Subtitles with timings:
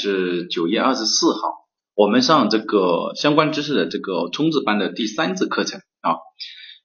[0.00, 1.40] 是九月二十四号，
[1.94, 6.16] 我们上这个相关知识的这个冲刺班的第三次课程啊。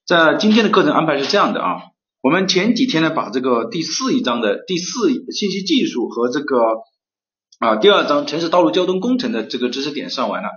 [0.05, 1.77] 在今天的课程安排是这样的啊，
[2.21, 6.57] 我们前几天呢把这个第四一章的第四信息技术和这个
[7.59, 10.49] 啊第二章城市道路交通工程的这个知识点上完了。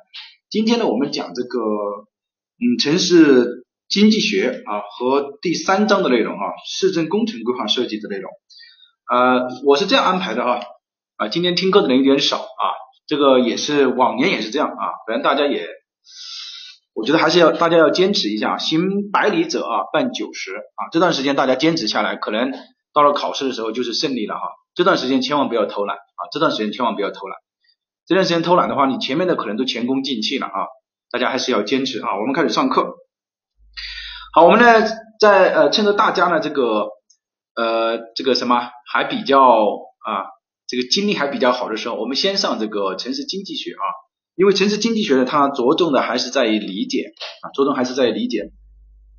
[0.50, 8.30] 今天呢我们讲这个嗯城市经济学啊和第三章的内容啊市政工程规划设计的内容。
[9.10, 10.60] 呃，我是这样安排的哈
[11.18, 12.64] 啊，今天听课的人有点少啊，
[13.08, 15.68] 这个也是往年也是这样啊，反正大家也。
[16.94, 22.52] 我觉得还是要大家要坚持一下，行百里者啊，半九十啊，这段时间大家坚持下来，可能
[22.94, 24.42] 到了考试的时候就是胜利了哈。
[24.76, 27.36] 这段时间千万不要偷懒啊，这段时间千万不要偷懒，
[28.06, 30.66] 这段时间偷懒的话，你前面的可能都前功尽弃了啊。
[31.10, 32.16] 大家还是要坚持啊。
[32.20, 32.94] 我们开始上课。
[34.34, 36.90] 好，我们呢在呃趁着大家呢这个
[37.56, 40.30] 呃这个什么还比较啊
[40.68, 43.84] 这个精力还比较好的时候，我们先上这个城市经济学啊。
[44.36, 48.52] 因为城市经济学呢，它着重的还是在于理解啊，着重还是在于理解，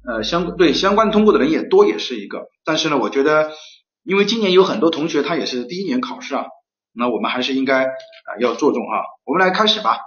[0.07, 2.47] 呃相对相关通过的人也多，也是一个。
[2.63, 3.51] 但是呢，我觉得，
[4.05, 6.45] 因为今年有很多同学他也是第一年考试啊，
[6.93, 9.03] 那我们还是应该啊要着重啊。
[9.25, 9.97] 我们来开始吧。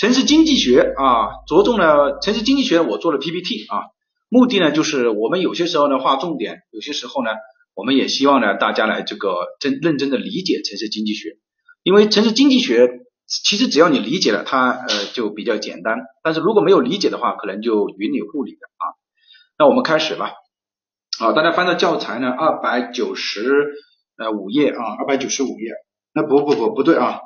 [0.00, 3.84] 城市经济学啊，着重呢城市经济学，我做了 PPT 啊，
[4.28, 7.30] 目的呢就是我们有些时候呢划重点，有些时候呢，
[7.74, 11.36] 我们也希望呢大家来这个真认真的理解城市经济学，
[11.82, 12.88] 因为城市经济学。
[13.26, 15.96] 其实只要你理解了它，呃，就比较简单。
[16.22, 18.84] 但是如果没有理解的话，可能就云里雾里的啊。
[19.58, 20.32] 那我们开始吧。
[21.18, 23.72] 好，大家翻到教材呢，二百九十
[24.18, 25.70] 呃五页啊，二百九十五页。
[26.12, 27.20] 那不不不不对啊，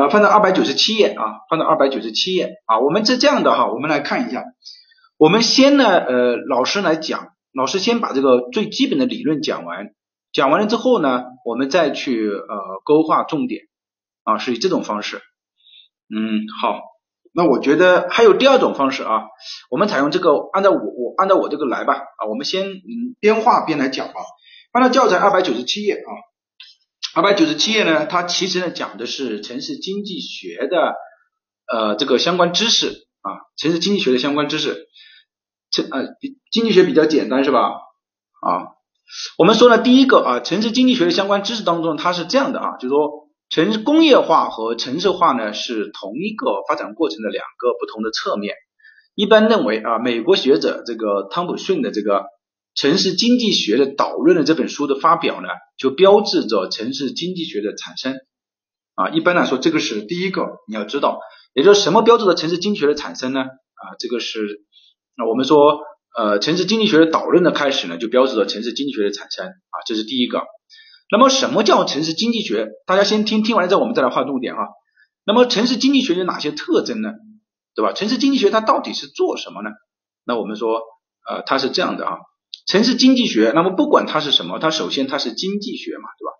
[0.00, 2.80] 呃，翻到二百九十七页啊，翻到二百九十七页啊。
[2.80, 4.44] 我们是这样的哈，我们来看一下。
[5.18, 9.88] 我们先呢，呃，老师来讲，老师先把这个最基本的理论讲完，
[10.32, 13.64] 讲完了之后呢，我们再去呃勾画重点。
[14.24, 15.22] 啊，是以这种方式，
[16.14, 16.82] 嗯，好，
[17.32, 19.22] 那我觉得还有第二种方式啊，
[19.70, 24.20] 我们采用这个，按照我我按照我这个来吧，啊，我们先嗯边画边来讲吧。
[24.72, 26.10] 按照教材二百九十七页啊，
[27.14, 30.92] 二百九十七页呢，它其实呢讲的是城市经济学的
[31.72, 32.88] 呃这个相关知识
[33.22, 34.88] 啊，城市经济学的相关知识，
[35.70, 36.08] 这呃
[36.50, 37.70] 经济学比较简单是吧？
[38.40, 38.74] 啊，
[39.38, 43.28] 我们说呢，第一个啊，城市经济学的相关知识当中，它是这样的啊，就是说。
[43.50, 48.54] 城工业化和城市化呢是同一个发展过程的两个不同的侧面。
[49.14, 52.26] 一般认为啊，美国学者这个汤普逊的这个
[52.74, 55.48] 城市经济学的导论的这本书的发表呢，
[55.78, 58.18] 就标志着城市经济学的产生
[58.96, 59.08] 啊。
[59.08, 61.18] 一般来说，这个是第一个你要知道，
[61.54, 63.40] 也就是什么标志着城市经济学的产生呢？
[63.40, 64.60] 啊，这个是
[65.18, 65.80] 那我们说
[66.16, 70.44] 呃，城市经济学的导论的开始呢，就标志着城市经济学的产生啊，这是第一个。
[71.10, 72.68] 那么什么叫城市经济学？
[72.86, 74.60] 大家先听听完了之后，我们再来划重点啊。
[75.24, 77.12] 那么城市经济学有哪些特征呢？
[77.74, 77.92] 对吧？
[77.92, 79.70] 城市经济学它到底是做什么呢？
[80.24, 80.80] 那我们说，
[81.28, 82.16] 呃，它是这样的啊。
[82.66, 86.32] 城市经济学，那么不管它是什么，它首先它是经济学嘛，对吧？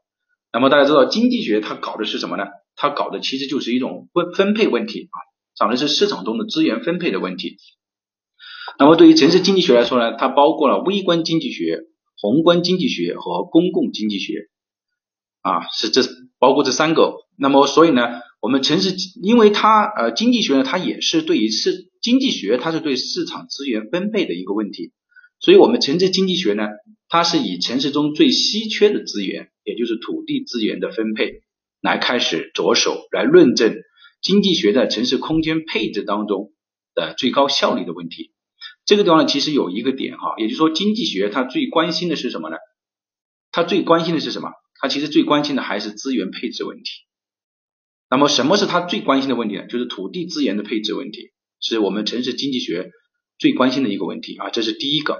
[0.52, 2.44] 那么大家知道经济学它搞的是什么呢？
[2.76, 5.16] 它搞的其实就是一种分分配问题啊，
[5.56, 7.56] 讲的是市场中的资源分配的问题。
[8.78, 11.80] 那么对于城市经济学来说呢，它包括了微观经济学、
[12.16, 14.48] 宏观经济学和公共经济学。
[15.40, 16.02] 啊，是这
[16.38, 24.92] 包括这三个，那么所以呢，我们城市因为它呃经济学呢，它也是对于市经济学，它是对市场资源分配的一个问题，
[25.40, 26.64] 所以我们城市经济学呢，
[27.08, 31.42] 它是以城市中最稀缺的资源，也就是土地资源的分配
[31.80, 33.74] 来开始着手来论证
[34.20, 36.52] 经济学在城市空间配置当中
[36.94, 38.32] 的最高效率的问题。
[38.88, 42.56] 这个地方呢，其实有一个点哈，也就是说经济学它最关心的是什么呢？
[43.52, 44.48] 它最关心的是什么？
[44.80, 46.84] 它其实最关心的还是资源配置问题。
[48.08, 49.66] 那么什么是他最关心的问题呢？
[49.66, 52.90] 就是土地资源的配置问题，是我们城市经济学
[53.38, 55.16] 最关心的一个问题啊，这是第一个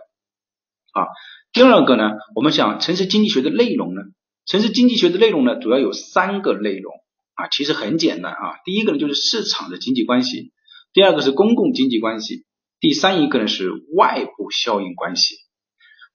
[0.94, 1.04] 啊。
[1.52, 4.00] 第二个呢，我们想城市经济学的内容呢，
[4.46, 6.94] 城市经济学的内容呢，主要有三个内容
[7.34, 8.56] 啊，其实很简单啊。
[8.64, 10.52] 第一个呢就是市场的经济关系，
[10.94, 12.46] 第二个是公共经济关系，
[12.80, 15.36] 第三一个呢是外部效应关系。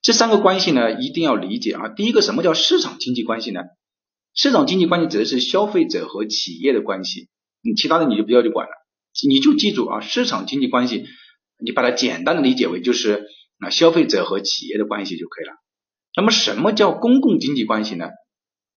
[0.01, 1.87] 这三个关系呢，一定要理解啊。
[1.87, 3.61] 第一个，什么叫市场经济关系呢？
[4.33, 7.29] 市场经济关系指的是消费者和企业的关系，
[7.61, 8.71] 你其他的你就不要去管了，
[9.27, 11.05] 你就记住啊，市场经济关系，
[11.57, 13.27] 你把它简单的理解为就是
[13.59, 15.53] 啊消费者和企业的关系就可以了。
[16.17, 18.09] 那么什么叫公共经济关系呢？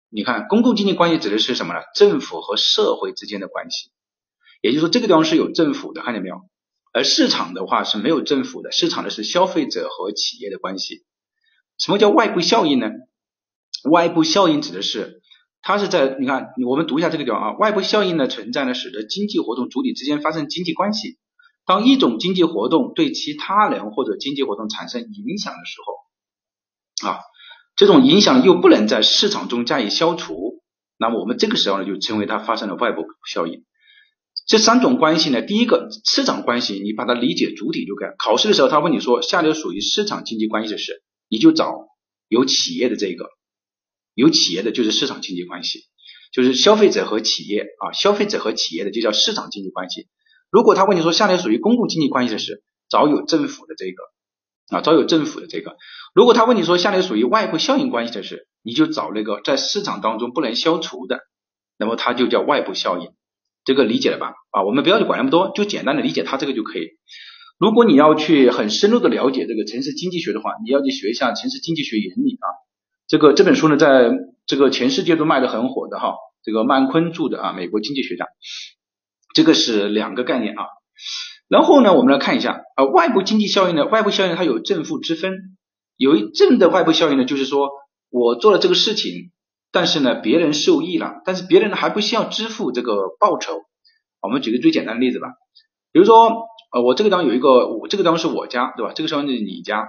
[0.08, 1.80] 你看，公共经济关系指的是什么呢？
[1.94, 3.90] 政府和社会之间的关系，
[4.62, 6.36] 也就是说这个地方是有政府的，看见没有？
[6.96, 11.04] 而市场的话是没有政府的，市场的是消费者和企业的关系。
[11.76, 12.88] 什么叫外部效应呢？
[13.90, 15.20] 外部效应指的是
[15.60, 21.19] 它是在你看，我们读一下这个地方啊，外部效应的存在呢，使得经济活动主体之间发生经济关系。
[21.66, 27.19] 当一种经济活动对其他人或者经济活动产生影响的时候，啊，
[27.76, 30.62] 这种影响又不能在市场中加以消除，
[30.96, 33.66] 那么我们这个时候呢，就称为它发生了外部效应。
[34.46, 38.08] 这三种关系呢，第一个市场关系，你把它理解主体就可以。
[38.16, 41.75] 考试的时候他问你说，下列属于市场经济关系的是，你就找
[42.28, 43.26] 有企业的这个，
[44.14, 45.81] 有企业的就是市场经济关系，
[46.32, 50.06] 就是消费者和企业啊，消费者和企业的就叫市场经济关系。
[50.48, 55.76] 如果他问你说下列属于公共经济关系的是，找有政府的这个啊，找有政府的这个。
[56.14, 61.19] 如果他问你说下列属于外部效应关系的是，你就找那个在市场当中不能消除的，
[61.76, 63.10] 那么它就叫外部效应。
[63.66, 64.32] 这个理解了吧？
[64.52, 66.92] 啊，我们不要去管那么多，就简单的理解它这个就可以。
[67.58, 72.46] 如果你要去很深入的了解这个城市经济学的话，你要去学一下《城市经济学原理》啊。
[73.08, 74.12] 这个这本书呢，在
[74.46, 76.14] 这个全世界都卖的很火的哈。
[76.44, 78.26] 这个曼昆著的啊，美国经济学家。
[79.34, 80.62] 这个是两个概念啊。
[81.48, 85.56] 然后呢，我们来看一下啊，外部经济效应呢，外部效应它有正负之分。
[85.96, 87.69] 有一正的外部效应呢，就是说
[88.10, 89.32] 我做了这个事情。
[89.76, 93.64] 但是呢，别人受益了，但是别人呢还不需要支付这个报酬。
[94.23, 95.28] 我们举个最简单的例子吧，
[95.93, 96.32] 比如说，
[96.73, 98.94] 呃，我这个地方有一个，我这个地方是我家，对吧？
[98.94, 99.84] 这个地方是你家，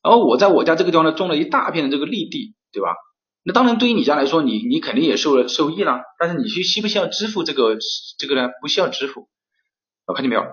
[0.00, 2.94] 然后我在我家这个地方呢种了一大片的这个绿地，对吧？
[3.42, 7.76] 那当然对于你家来说，你你肯定也受了受益了，但是你需需不需要支付这个
[8.18, 8.48] 这个呢？
[8.60, 9.28] 不需要支付，
[10.14, 10.44] 看见没有？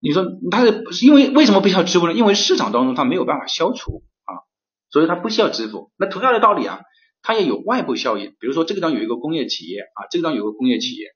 [0.00, 2.14] 你说它是因为为什么不需要支付呢？
[2.14, 4.40] 因为市场当中它没有办法消除啊，
[4.88, 5.92] 所以它不需要支付。
[5.98, 6.80] 那同样的道理啊。
[7.22, 11.08] 它也有外部效应，比如说这个地方有一个工业企业啊，这个地方有个工业企业，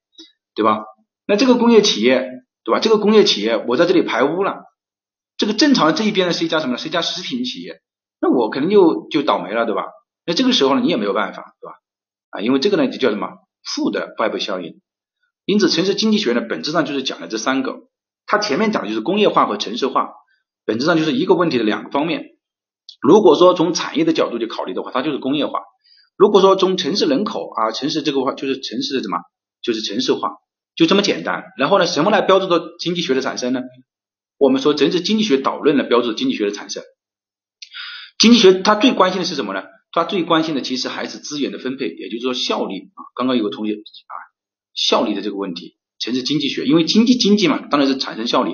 [0.55, 0.85] 对吧？
[1.27, 2.29] 那这个工业企业，
[2.65, 2.81] 对吧？
[2.81, 4.65] 这个工业企业我在这里排污了，
[5.37, 6.79] 这个正常的这一边呢是一家什么呢？
[6.79, 7.81] 是一家食品企业，
[8.21, 9.85] 那我肯定就就倒霉了，对吧？
[10.27, 11.75] 那这个时候呢你也没有办法，对吧？
[12.31, 13.29] 啊，因为这个呢就叫什么
[13.63, 14.81] 负的外部效应。
[15.45, 17.89] 因此，城市经济学呢本质上就是讲的这三个，
[18.27, 20.11] 它前面讲的就是工业化和城市化，
[20.65, 22.37] 本质上就是一个问题的两个方面。
[23.01, 25.63] 如果说从产业的角度去考虑的话，它就是工业化。
[26.23, 29.19] 如果说从城市人口啊，城市这个话就是城市的什么，
[29.61, 30.31] 就是城市化，
[30.77, 31.43] 就这么简单。
[31.59, 33.61] 然后呢，什么来标志的经济学的产生呢？
[34.39, 36.85] 我们说城市经济学导论来标注经济学的产生。
[38.21, 39.65] 经济学它最关心的是什么呢？
[39.91, 43.03] 它最关心的其实还是资源的分配，也就是说效率啊。
[43.17, 44.15] 刚刚有个同学啊，
[44.75, 48.53] 效率的这个问题，城市经济学，因为经济经济嘛，当然是产生效率。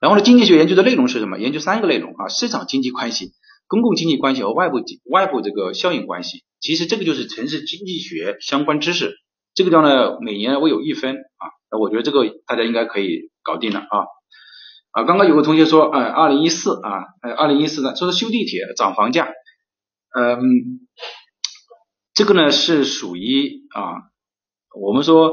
[0.00, 1.40] 然后呢，经济学研究的内容是什么？
[1.40, 3.32] 研究三个内容啊，市场经济关系。
[3.68, 4.78] 公共经济关系和外部
[5.10, 9.14] 外部这个效应关系，其实这个就是城市经济学相关知识。
[9.54, 14.06] 这个地方呢，每年我有一分啊，我觉得这个大家应该可以搞定了啊
[14.92, 15.04] 啊！
[15.04, 19.28] 刚刚有个同学说，呃，二零一四啊，呃，二零一四呢，说是修地铁涨房价，
[20.16, 20.38] 嗯，
[22.14, 24.08] 这个呢是属于啊，
[24.80, 25.32] 我们说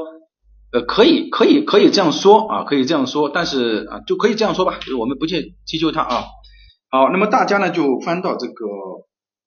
[0.72, 6.24] 呃可以可以可以这样说啊，可以这样说，但是啊就可以这样说吧，就是我们不去追究它啊。
[6.96, 8.64] 好，那么大家呢就翻到这个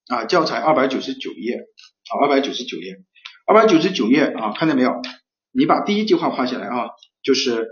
[0.07, 2.97] 啊教材二百九十九页啊二百九十九页
[3.47, 4.91] 二百九十九页啊看见没有？
[5.51, 6.89] 你把第一句话画下来啊，
[7.23, 7.67] 就是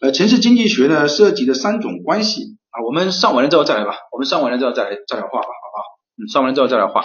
[0.00, 5.82] 呃城市经济学呢涉及的三种关系啊，我们上完了之后再来吧，我们上完了之后再来再来画吧，好不好？
[6.18, 7.04] 嗯，上完了之后再来画，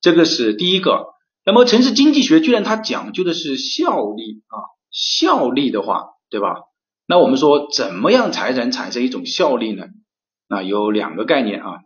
[0.00, 1.14] 这个是第一个。
[1.46, 6.56] 那么城市经济学居然它讲究的是效率啊，效率的话，对吧？
[7.06, 9.84] 那我们说怎么样才能产生一种效率呢？
[10.50, 11.78] 啊，有两个概念啊，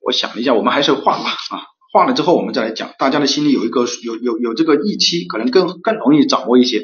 [0.00, 6.82] 我想了一下，我们还是画吧啊，画了之后我们再来讲，大家的心里有一个有有有这个预期，可能更更容易掌握一些。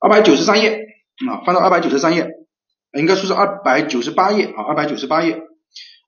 [0.00, 0.86] 二百九十三页
[1.28, 2.30] 啊，翻到二百九十三页，
[2.98, 5.42] 应该说是二百九十八页啊，二百九十八页，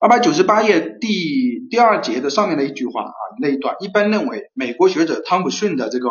[0.00, 6.09] 二百九十八页第第二节的上面的一句话啊，那一段，一般认为，美国学者汤姆逊的这个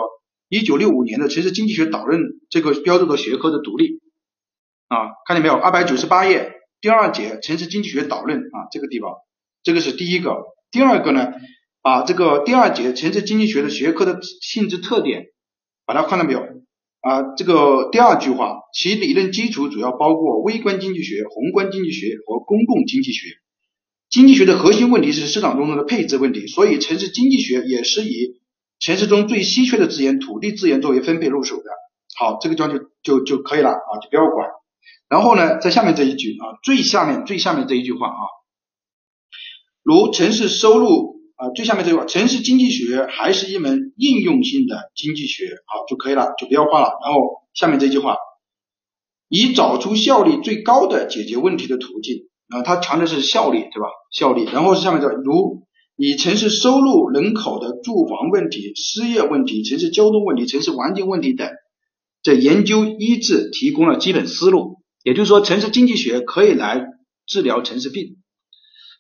[0.48, 4.00] 一九六五年的城市经济学导论这个标注的学科的独立
[4.90, 5.56] 啊，看见没有？
[5.56, 6.52] 二百九十八页。
[6.82, 9.14] 第二节城市经济学导论啊，这个地方，
[9.64, 10.44] 这个是第一个。
[10.72, 11.34] 第二个呢，
[11.82, 15.28] 把这个第二节城市经济学的学科的性质特点，
[15.86, 16.42] 把它看到没有
[17.02, 17.34] 啊？
[17.38, 23.30] 这个第二句话，其理论基础主要包括微观经济学、宏观经济学和公共经济学。
[24.10, 28.40] 经济学的核心问题是市场中的配置问题，所以城市经济学也是以
[28.80, 31.64] 城市中最稀缺的资源——土地资源作为分配入手的。
[32.18, 34.50] 好，这个地方就就就可以了啊，就不要管。
[35.08, 38.24] 然后呢，在下面这一句啊，最下面最下面这一句话啊，
[39.84, 46.90] 如城市收入啊，最下面这句话，城市经济学还是一门应用性的经济学，好就可以了，就不要画了。
[47.06, 47.20] 然后
[47.54, 48.18] 下面这句话，
[49.30, 53.88] 以找出效率最高的解决问题的途径啊，它强的是效率，对吧？
[54.12, 54.46] 效率。
[54.46, 55.64] 然后是下面这如
[55.98, 61.50] 以城市收入、人口的住房问题、失业问题、城市交通问题、城市环境问题等，
[62.24, 64.75] 这研究医治提供了基本思路。
[65.06, 66.88] 也就是说，城市经济学可以来
[67.28, 68.18] 治疗城市病。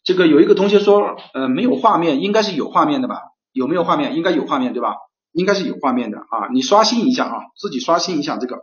[0.03, 3.17] 这个有一个同学说，呃，没有画面，应该是有画面的吧？
[3.51, 4.15] 有没有画面？
[4.15, 4.93] 应该有画面对吧？
[5.31, 8.57] 应该是有画面的啊，你刷新一下啊，自己刷新一下这个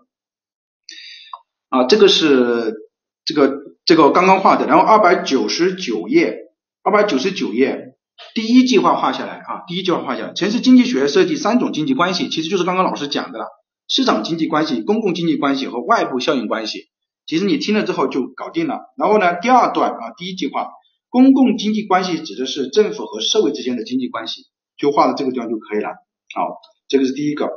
[1.68, 2.76] 啊，这个是
[3.24, 6.36] 这个这个刚刚画的，然后二百九十九页，
[6.84, 7.96] 二百九十九页
[8.36, 13.40] 第一计划画下来啊，第一计划画下来，城市经济学设计三种经济关系，其实就是刚刚老师讲的，
[13.88, 16.91] 市场经济关系、公共经济关系和外部效应关系，
[17.26, 18.92] 其实你听了之后就搞定了。
[18.96, 20.68] 然后呢，第二段啊，第一句话，
[21.08, 24.42] 公共经济关系指的是政府和社会之间的经济关系，
[24.76, 25.90] 就画到这个地方就可以了。
[26.34, 27.48] 好，这个是第一个。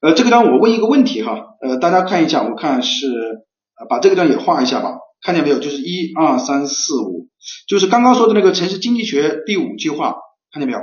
[0.00, 5.58] 呃，这个地方我问一个问题哈，呃，大家看一下，我看是呃把这个地方也画一下吧，看见没有？
[5.58, 7.28] 就是一二三四五，
[7.66, 10.16] 就是刚刚说的那个城市经济学第五句话，
[10.52, 10.78] 看见没有？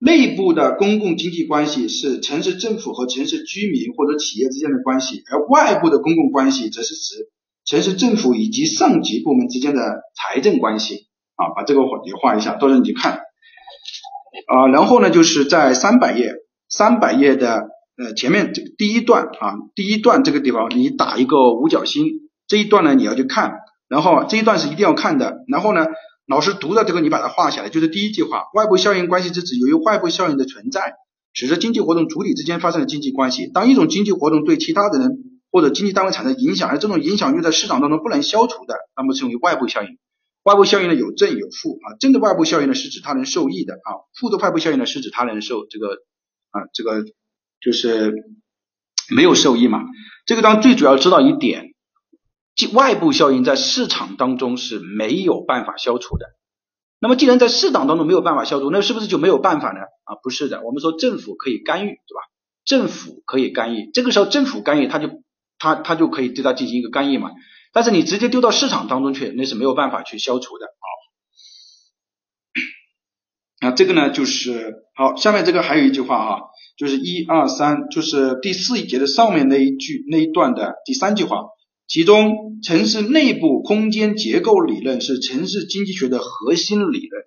[0.00, 7.28] 内部的公共经济关系是城市政府和城市居民或者企业之间的关系，而外部的公共关系则是指
[7.64, 11.06] 城市政府以及上级部门之间的财政关系。
[11.36, 13.12] 啊，把这个也画一下，到时候你去看。
[13.12, 16.34] 啊，然后呢，就是在三百页，
[16.68, 22.04] 三百页的呃前面这第一段啊，第一段这个地方你打一个五角星，
[22.46, 23.54] 这一段呢你要去看，
[23.88, 25.86] 然后这一段是一定要看的，然后呢，
[26.30, 30.94] 老师读的这个你把它画下来，就是第一句话，外部效应关系是指由于外部效应的存在，
[31.32, 33.48] 使得经济活动主体之间发生了经济关系。
[33.52, 35.18] 当一种经济活动对其他人
[35.50, 39.88] 或者经济单位产生影响，而这种影响又在市场当中不能消除的，那么称为外部效应。
[40.44, 45.88] 外部效应呢有正有负啊，正的外部效应呢是指他人受益的啊，负的外部效应呢是指他人受这个
[46.50, 47.04] 啊这个
[47.60, 48.14] 就是
[49.14, 49.80] 没有受益嘛。
[50.26, 51.69] 这个当最主要知道一点，
[52.68, 56.26] 外部效应在市场当中是没有办法消除的。
[57.00, 59.80] 那么既然在市场当中没有办法消除，那是不是就没有办法呢？
[60.04, 62.20] 啊，不是的，我们说政府可以干预，对吧？
[62.64, 65.08] 政府可以干预，这个时候政府干预，他就
[65.58, 67.30] 他他就可以对他进行一个干预嘛。
[67.72, 70.88] 但是你直接丢到市场当中去，那是没有办法去消除的啊。
[73.62, 76.40] 那，这个呢就是好，下面这个还有一句话啊，
[76.76, 81.44] 就是一二三，就是第四一节的上面那一句那一段的第三句话，
[81.90, 87.24] 其中城市内部空间结构理论是城市经济学的核心理论。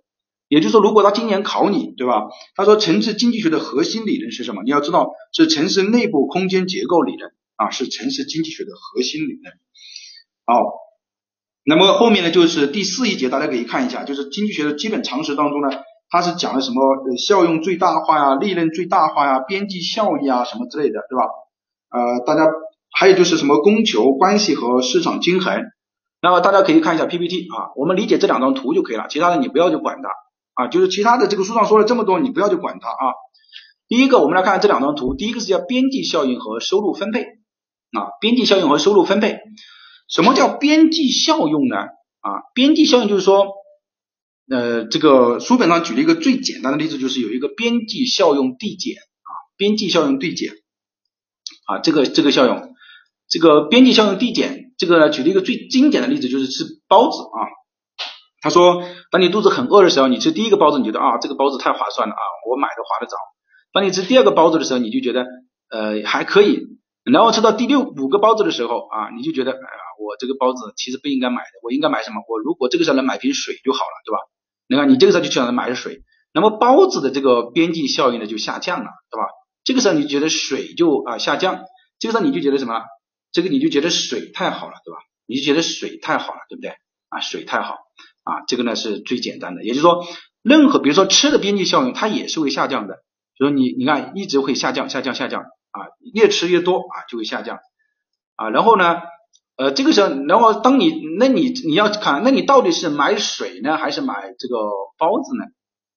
[0.48, 2.30] 也就是说，如果他今年考你，对吧？
[2.56, 4.64] 他说城市经济学的核心理论是什么？
[4.64, 9.54] 你要知道是城市内部空间结构理论啊，是城市经济学的核心理论。
[10.46, 10.64] 好，
[11.66, 15.68] 那么后面呢就是第四一节，大家可以看一下，就是经济学的基本常识当中呢，
[16.10, 16.82] 它是讲了什么
[17.18, 21.26] 效用最大化呀、利润最大化呀、边际效益啊什么之类的，对吧？
[21.90, 22.46] 呃，大家
[22.94, 25.64] 还有就是什么供求关系和市场均衡，
[26.22, 33.14] 那么大家可以看一下 PPT 啊，我们理解这两张图就可以了，其他的你不要去管它啊，就是其他的这个书上说了这么多，你不要去管它啊。
[33.88, 39.40] 第一个，我们来看这两张图，第一个是叫边际效应和收入分配啊，边际效应和收入分配。
[40.08, 41.78] 什么叫边际效用呢？
[41.78, 43.48] 啊，边际效应就是说，
[44.50, 50.54] 呃，这个书本上举了一个最简单的例子，就是有一个边际效用递减啊，边际效用递减
[51.66, 52.73] 啊，这个这个效用，
[53.34, 57.50] 这个边际效用递减，这个举了一个最经典的例子，就是吃包子啊。
[58.44, 63.18] 他说，当你肚子很饿的时候，你吃第一个包子，你觉得啊，这个包子太划算了啊，我买的划得着。
[63.74, 65.26] 当你吃第二个包子的时候，你就觉得
[65.72, 66.60] 呃还可以。
[67.04, 72.22] 然后吃到第六五个包子的时候啊，你就觉得，哎呀，我这个包子其实不应该买的，我应该买什么？
[72.30, 74.20] 我如果这个时候能买瓶水就好了，对吧？
[74.68, 79.28] 你看，你这个时候就想着买水，那么包子的这个边际效应呢就下降了，对吧？
[79.64, 81.64] 这个时候你觉得水就啊下降，
[82.00, 82.82] 这个时候你就觉得什么？
[83.34, 85.00] 这个你就觉得水太好了，对吧？
[85.26, 86.76] 你就觉得水太好了，对不对？
[87.10, 87.80] 啊，水太好
[88.24, 90.06] 啊，这个呢是最简单的，也就是说，
[90.42, 93.04] 任何比如说吃的边际效应它也是会下降的，
[93.38, 95.44] 所以你你看一直会下降，下降，下降。
[95.74, 97.58] 啊，越吃越多啊，就会下降
[98.36, 98.52] 啊。
[98.52, 99.02] 然后呢，
[99.58, 104.56] 呃，这个时候，然后当你，那你你要看，那你到底是买水呢，还是买这个
[105.00, 105.46] 包子呢？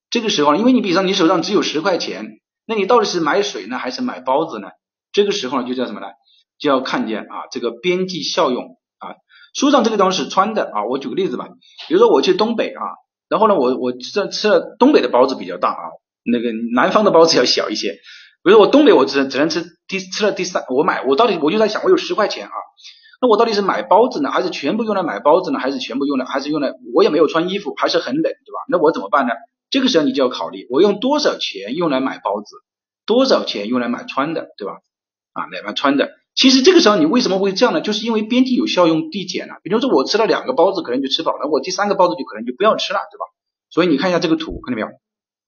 [0.09, 4.69] 这个时候，因为你比方你手上只有十块钱，那你到底是买水呢，还是买包子呢？
[5.13, 6.07] 这个时候呢，就叫什么呢？
[6.59, 9.15] 就要看见啊，这个边际效用啊。
[9.55, 10.85] 书上这个地方是穿的啊。
[10.85, 11.49] 我举个例子吧，
[11.89, 12.83] 比如说我去东北啊，
[13.29, 15.85] 然后呢，我我吃吃了东北的包子比较大啊，
[16.25, 17.93] 那个南方的包子要小一些。
[18.43, 22.53] 比如说我东北我只只能吃第吃了第三，我买我到底我就在想我有十块钱啊，
[23.21, 28.65] 那我到底是买包子呢，还是全部用来买包子呢，还是全部用来还是用来我也没有穿衣服，还是很冷，对吧？
[28.69, 29.33] 那我怎么办呢？
[29.69, 32.57] 这个时候你就要考虑我用多少钱用来买包子，
[33.05, 34.75] 多少钱用来买穿的，对吧？
[35.33, 36.11] 啊，买买穿的。
[36.37, 37.81] 其实这个时候你为什么会这样呢？
[37.81, 39.55] 就是因为边际有效用递减了。
[39.63, 43.25] 比如说我吃了两个包子可能就吃饱了，我第三个包子就可能就不要吃了，对吧？
[43.71, 44.89] 所以你看一下这个图，看到没有？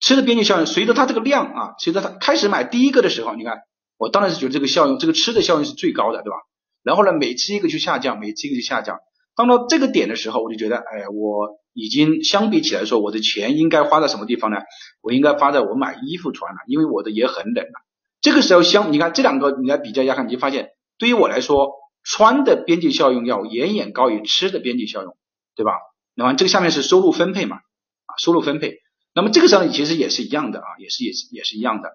[0.00, 3.58] 吃的边际效应随着它这个量啊，随着它开始买第一个的时候，你看
[3.98, 6.36] 我当然是觉得这个效应，这个吃的效应是最高的，对吧？
[6.82, 8.98] 然后呢，每吃一个就下降，每吃一个就下降。
[9.36, 14.56] 当到这个点的时候，我就觉得，哎，我已经相比起来说，我的钱应该花在什么地方呢？
[15.02, 17.72] 我应该花在我买衣服穿了，因为我的也很冷了。
[18.20, 25.16] 这个时候相，你看这两个你来比较一下看，你就发现，对于我来说，穿的边际效用要远远高于吃的边际效用，
[25.54, 25.72] 对吧？
[26.14, 28.78] 那么这个下面是收入分配嘛，啊，收入分配。
[29.14, 31.90] 那么这个时候其实也是一样的啊，也是也是也是一样的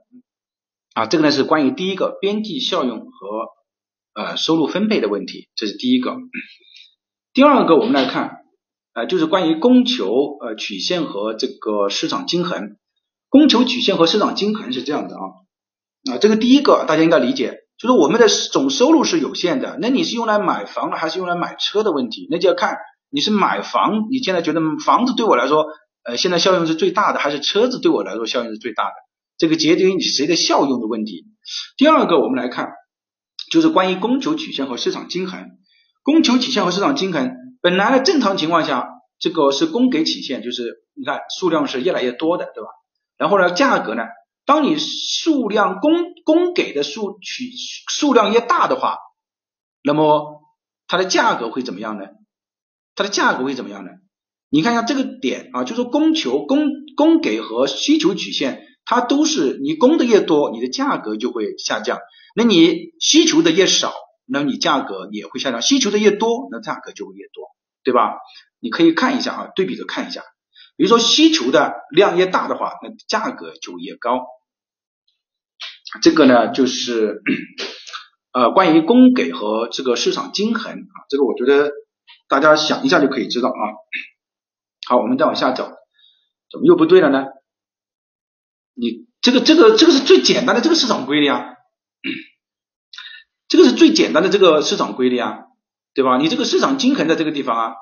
[0.93, 1.05] 啊。
[1.05, 3.47] 这个呢是关于第一个边际效用和
[4.13, 6.17] 呃收入分配的问题，这是第一个。
[7.33, 8.45] 第二个，我们来看，
[8.93, 12.77] 呃，就是关于供求呃曲线和这个市场均衡。
[13.29, 15.23] 供求曲线和市场均衡是这样的啊，
[16.13, 22.77] 啊，这个第一个大家应该理解，就是我们的总收入是有限的，那你是用来买房还是用来买车的问题，那就要看
[23.09, 25.65] 你是买房，你现在觉得房子对我来说，
[26.03, 28.93] 呃，现在效用是最大的，还是车子对我来说效用是最大的？
[29.37, 31.25] 这个决定于你谁的效用的问题。
[31.75, 32.69] 第二个，我们来看，
[33.51, 35.49] 就是关于供求曲线和市场均衡。
[36.03, 38.89] 供求曲线和市场均衡，本来呢正常情况下，
[39.19, 42.69] 这个是供给曲线，就是你看数量是越来越多的，对吧？
[43.17, 44.03] 然后呢，价格呢，
[44.45, 47.49] 当你数量供供给的数取
[47.89, 48.97] 数量越大的话，
[49.83, 50.41] 那么
[50.87, 52.05] 它的价格会怎么样呢？
[52.95, 53.91] 它的价格会怎么样呢？
[54.49, 61.99] 你看一下这个点啊，就是供求供供给和需求曲线，它都是你供的越多，你的价格就会下降，
[62.35, 63.93] 那你需求的越少。
[64.25, 67.49] 那你价格也会下降，需求的越多，那价格就会越多，
[67.83, 68.15] 对吧？
[68.61, 70.23] 你可以看一下啊，对比着看一下，
[70.75, 74.25] 比如说需求的量越大的话，那价格就越高。
[76.01, 77.21] 这个呢，就是
[78.31, 81.71] 呃关于供给和这个市场均衡啊，这个我觉得
[82.27, 83.61] 大家想一下就可以知道啊。
[84.87, 85.71] 好，我们再往下走，
[86.51, 87.25] 怎么又不对了呢？
[88.73, 91.51] 你这个这个这个是最简单的这个市场规律啊。
[93.47, 95.43] 这个是最简单的这个市场规律啊，
[95.93, 96.17] 对吧？
[96.17, 97.75] 你这个市场均衡在这个地方啊，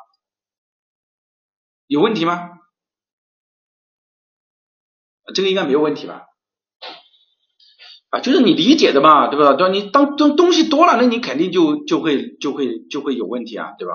[1.88, 2.50] 有问题吗？
[5.32, 6.24] 这个应该没有问题吧？
[8.10, 9.54] 啊，就是你理解的嘛，对吧？
[9.54, 9.70] 对？
[9.70, 13.94] 你当东东西多了，那你肯定就就会就会就会有问题啊，对吧？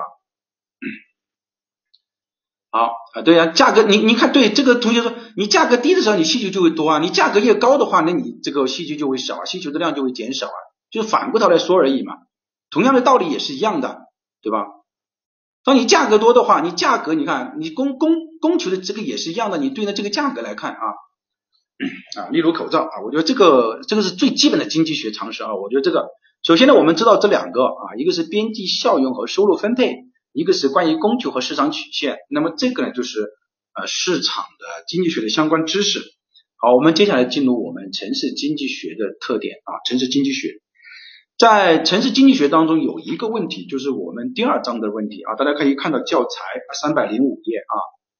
[2.69, 10.57] 好啊，对呀，价格你你看，对这个同学说，你价格低的时候，你需求就会多啊，你价格越高的话，那你这个需求就会少啊，需求的量就会减少啊。
[10.89, 12.13] 就是反过头来说而已嘛，
[12.69, 14.07] 同样的道理也是一样的，
[14.41, 14.65] 对吧？
[15.63, 20.79] 当你价格多的话，你价格你看你供供供求的这个也是一样的，你对应这个价格来看啊
[22.17, 25.55] 啊，例如口罩啊，我觉得这个这个是最基本的经济学常识啊。
[25.55, 26.07] 我觉得这个
[26.43, 29.95] 首先呢，我们知道这两个啊，一个是边际效用和收入分配，
[30.33, 32.17] 一个是关于供求和市场曲线。
[32.29, 33.19] 那么这个呢，就是
[33.73, 36.01] 呃市场的经济学的相关知识。
[36.59, 40.49] 好，我们接下来进入我们城市经济学的特点啊，城市经济学。
[41.37, 46.29] 在城市经济学当中有一个问题，就是我们第二章的问题啊，大家可以看到教材
[46.81, 47.77] 三百零五页啊，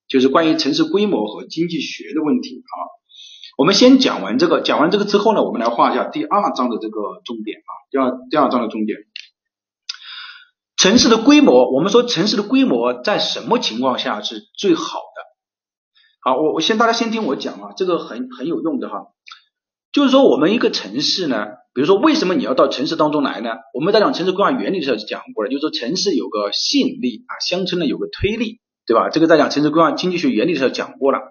[0.08, 2.78] 就是关于城市规模和经济学的问题啊。
[3.58, 9.00] 我们先讲完这个，讲完这个之后呢，我们来画一下第二章的这个重点啊，第二第二章的重点。
[10.78, 15.24] 城市的规模，我们说城市的规模在什么情况下是最好的？
[16.22, 19.08] 好，我我先大家先听我讲啊，这个很很有用的哈。
[19.91, 23.56] 就是说，我们一个城市呢，比如说，为什么你要到城市当中来呢？
[23.74, 29.10] 我们在讲城市规划原理的时候讲过了，就是说城市有个吸引力啊，乡村呢有个推力，对吧？
[29.10, 31.22] 这个在讲城市规划经济学原理的时候讲过了。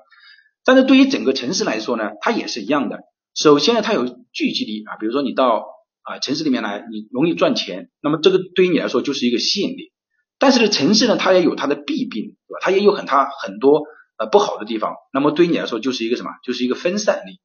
[0.66, 3.04] 但是对于整个城市来说呢，它也是一样的。
[3.34, 5.64] 首先呢，它有聚集力啊，比如说你到
[6.02, 9.92] 啊城市里面来，你容易赚钱，那么这个对于你来说就是一个吸引力。
[10.38, 12.58] 但是呢，城市呢，它也有它的弊病，对吧？
[12.60, 13.84] 它也有很它很多
[14.18, 14.96] 呃不好的地方。
[15.12, 16.30] 那么对于你来说，就是一个什么？
[16.42, 17.40] 就是一个分散力。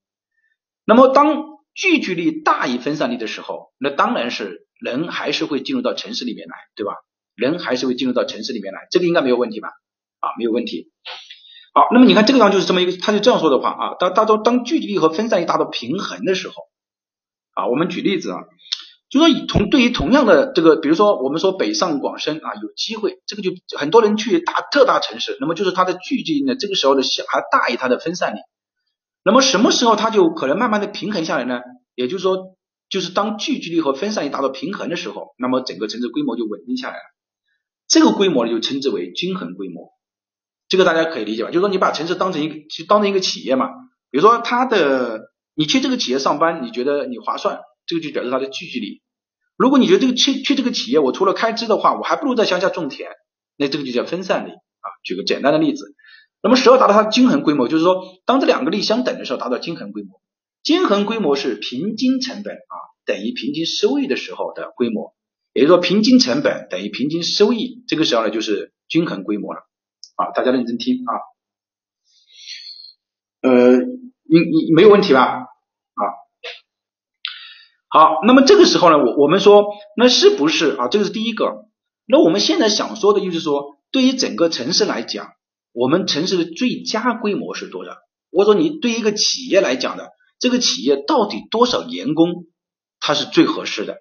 [0.84, 1.44] 那么当
[1.76, 6.96] 聚集力大于分散力的时候，那当然是人还是会进入到城市里面来，对吧？
[7.36, 9.70] 人还是会进入到城市里面来，这个应该没有问题吧？
[10.20, 10.92] 啊，没有问题。
[11.74, 16.56] 好，那么你看这个地方就是这么一个，他就这样说的话啊，当当当当聚集力和分散力达到平衡的时候，
[17.54, 18.40] 啊，我们举例子啊，
[19.10, 28.40] 就说以同对于同样的这个，比如说我们说北上广深啊，有机会，这个就很多人去大特大城市，那么就是它的聚集力呢，这个时候的小还大于它的分散力。
[29.24, 31.62] 那么什么时候它就可能慢慢的平衡下来呢？
[31.96, 32.58] 也就是说，
[32.90, 37.04] 就是当聚集力和分散力达到平衡的时候，那么整个城市规模就稳定下来了。
[37.88, 39.91] 这个规模呢就称之为均衡规模。
[40.72, 41.50] 这个大家可以理解吧？
[41.50, 42.56] 就是说你把城市当成一个，
[42.88, 43.68] 当成一个企业嘛。
[44.10, 45.20] 比如说它的，
[45.54, 49.02] 你去这个企业上班，你觉得你划算，这个就表示它的聚集力。
[49.58, 53.10] 如果你觉得这个去去这个企业，我除了开支的话，我还不如在乡下种田，
[53.58, 54.88] 那这个就叫分散力啊。
[55.04, 55.94] 举个简单的例子。
[56.42, 60.22] 那么十二达到它的均衡规模，就是说当这两个力相等的时候达到均衡规模。
[60.64, 65.14] 均衡规模是平均成本啊等于平均收益的时候的规模，
[65.52, 69.60] 也就是说平均成本等于平均收益，这个时候呢就是均衡规模了
[70.22, 71.12] 啊，大家认真听啊，
[73.42, 75.22] 呃，你你没有问题吧？
[75.96, 76.02] 啊，
[77.90, 79.66] 好，那么这个时候呢，我我们说
[79.98, 80.88] 那是不是啊？
[80.88, 81.66] 这个是第一个。
[82.06, 85.30] 那我们现在想说的就是说，对于整个城市来讲，
[85.72, 87.98] 我们城市的最佳规模是多少？
[88.30, 90.12] 我说你对一个企业来讲的。
[90.40, 92.48] 这个企业到底多少员工，
[93.00, 93.98] 它是最合适的？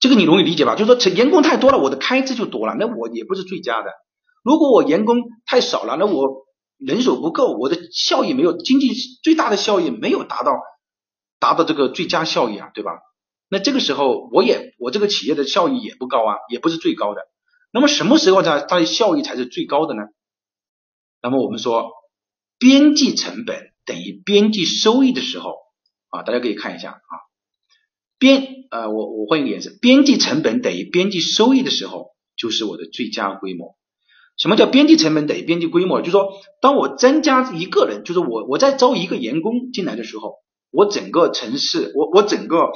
[0.00, 0.74] 这个你容易理解吧？
[0.74, 3.92] 就是说，员工太多了，我的开支就多了，那我也不是最佳的。
[4.42, 6.44] 如果我员工太少了，那我
[6.78, 10.52] 人手不够，我的效益没有经济最大的效益没有达到
[11.38, 12.92] 达到这个最佳效益啊，对吧？
[13.48, 17.22] 那这个时候我也我这个企业的效益也不高啊，也不是最高的。
[17.72, 20.02] 那么什么时候它它的效益才是最高的呢？
[21.22, 21.90] 那么我们说
[22.58, 23.70] 边际成本。
[23.84, 25.56] 等于边际收益的时候
[26.06, 27.14] 啊，大家可以看一下啊，
[28.16, 33.76] 边呃我我换一个颜色，边际成本等于边际收益的时候，就是我的最佳规模。
[34.36, 36.00] 什么叫边际成本等于边际规模？
[36.00, 40.36] 就是说，当我增加一个人，就是我我在招一个员工进来的时候，
[40.70, 42.72] 我整个城市我我整个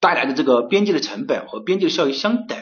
[0.00, 2.58] 带来的这个边际的成本和边际的效益相等，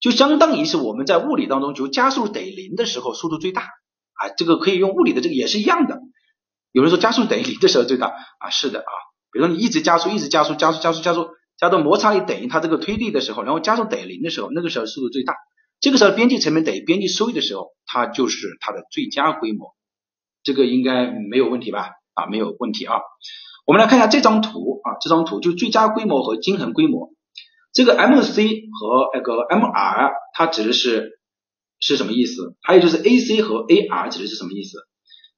[0.00, 6.00] 就相当于是我们在物理当中就加速等于零的时候速度最大啊，这个可以用物理的这个也是一样的。
[6.72, 8.92] 有人说加速等于零的时候最大啊，是的啊，
[9.32, 15.34] 比如说你一直加速，一直加速，加速，加速，加速，加到摩擦力等于它这个推力的时候，然后加速等于零的时候，那个时候速度最大。
[15.80, 19.74] 这个时候边际成本等于边际收益的时候，它就是它的最佳规模。
[20.42, 21.90] 这个应该没有问题吧？
[22.14, 23.00] 啊，没有问题啊。
[23.66, 27.10] 我们来看一下这张图啊，这张图就最佳规模和均衡规模。
[27.72, 28.36] 这个 MC
[28.72, 31.20] 和那个 MR 它指的是
[31.78, 32.56] 是什么意思？
[32.62, 34.78] 还有就是 AC 和 AR 指的是什么意思？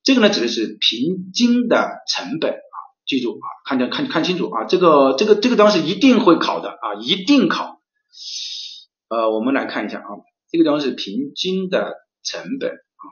[0.02, 2.76] 这个呢指的是平均的成本啊，
[3.06, 7.80] 记住啊，看见看看清楚啊，这个这个这个当时一定会考的啊，一定考。
[9.08, 10.08] 呃，我们来看一下啊，
[10.52, 13.04] 这个地方是平均的成本啊，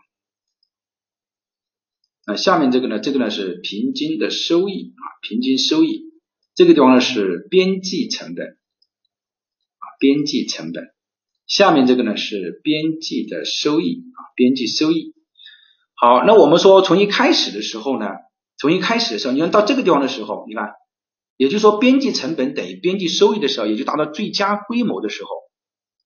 [2.26, 6.02] 那下面这个呢，这个呢是平均的收益啊，平均收益，
[6.54, 10.84] 这个地方呢是边际成本啊，边际成本，
[11.46, 15.14] 下面这个呢是边际的收益啊，边际收益。
[15.94, 18.06] 好，那我们说从一开始的时候呢，
[18.58, 20.74] 从一开始的时候，你看到这个地方的时候，你看，
[21.38, 25.30] 也就是说边际成本等于边际收益的时候，也就达到最佳规模的时候，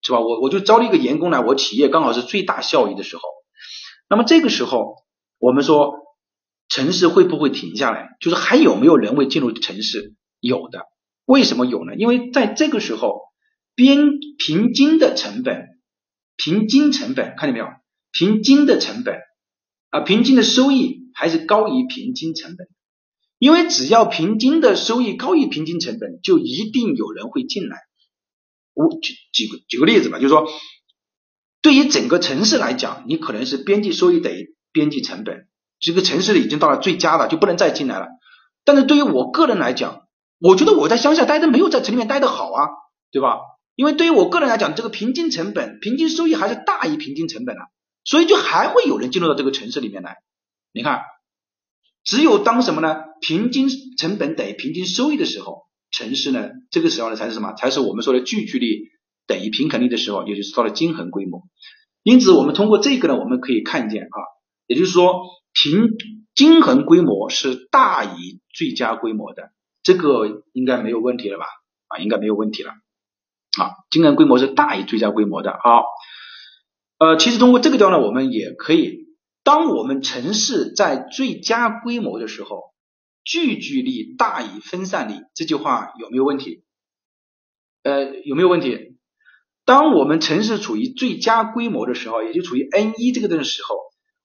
[0.04, 0.20] 是吧？
[0.20, 3.22] 我我就招了一个员工来，我企业刚好是最大效益的时候，
[4.08, 4.96] 那么这个时候，
[5.38, 5.94] 我们说
[6.68, 8.16] 城市会不会停下来？
[8.20, 10.14] 就是还有没有人会进入城市？
[10.40, 10.82] 有的，
[11.24, 11.94] 为什么有呢？
[11.96, 13.22] 因为在这个时候，
[13.74, 15.80] 边平均的成本，
[16.36, 17.66] 平均成本看见没有？
[18.12, 19.18] 平均的成本。
[19.90, 22.66] 啊，平均的收益还是高于平均成本，
[23.38, 27.78] 因为只要平均的收益高于平均成本，就一定有人会进来。
[28.74, 30.46] 我举举个举个例子吧，就是说，
[31.62, 35.48] 对于整个城市来讲，你可能是边际收益等于边际成本，
[35.80, 38.08] 这个城市已经到了最佳了，就不能再进来了。
[38.64, 40.06] 但是对于我个人来讲，
[40.38, 42.68] 我觉得我在乡下待的没有在城里面待的好啊，
[43.10, 43.38] 对吧？
[43.76, 47.62] 因为对于我个人来讲，这个平均成本、平均收益还是大于平均成本的。
[48.04, 50.18] 所以就还会有人进入到这个城市里面来。
[50.72, 51.00] 你看，
[52.04, 52.96] 只有当什么呢？
[53.22, 55.63] 平均成本等于平均收益的时候，
[55.94, 57.52] 城市呢，这个时候呢才是什么？
[57.52, 58.88] 才是我们说的聚聚力
[59.26, 61.42] 等于平衡力的时候，也就是到了均衡规模。
[62.02, 64.18] 因此，我们通过这个呢，我们可以看见啊，
[64.66, 65.88] 也就是说，平
[66.34, 69.50] 均衡规模是大于最佳规模的，
[69.82, 71.46] 这个应该没有问题了吧？
[71.88, 72.72] 啊，应该没有问题了。
[73.58, 75.58] 啊，均衡规模是大于最佳规模的。
[75.62, 75.84] 好。
[76.96, 79.06] 呃，其实通过这个地方呢，我们也可以，
[79.42, 82.62] 当我们城市在最佳规模的时候，
[83.24, 86.62] 聚聚力大于分散力，这句话有没有问题？
[87.82, 88.96] 呃，有没有问题？
[89.64, 93.76] 当我们城市处于最佳规模的时候，也就处于 N 一这个的时候，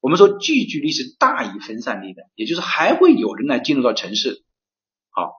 [0.02, 4.44] 我们说聚聚力是大于分散力的，也就是还会有人来进入到城市。
[5.12, 5.32] 好，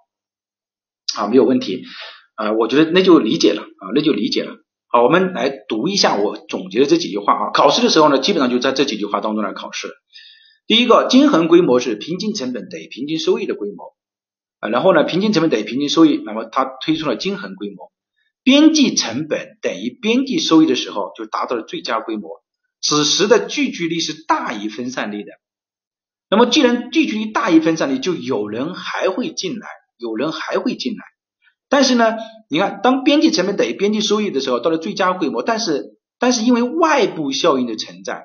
[1.14, 1.84] 好，没有问题。
[2.36, 4.56] 呃，我觉得那就理解了啊，那就理解了。
[4.86, 7.50] 好，我们来读一下我总结的这几句话啊。
[7.52, 9.88] 考试的时候呢，基本上就在这几句话当中来考试。
[10.70, 13.96] 第一个，均衡规模是平均成本等于平均收益的规模
[14.60, 14.68] 啊。
[14.68, 17.90] 然后呢，平均成本等于平均收益，那么它推出了均衡规模。
[18.44, 22.44] 边际成本等于边际收益的时候，就达到了最佳规模。
[22.80, 25.32] 此时的聚聚力是大于分散力的。
[26.30, 29.66] 那么既然聚聚力大于分散力，就有人还会进来，
[29.98, 31.02] 有人还会进来。
[31.68, 32.14] 但是呢，
[32.48, 38.22] 你看，当边际成本等于边际收益的时候，到了最佳规模，但是但是因为外部效应的存在，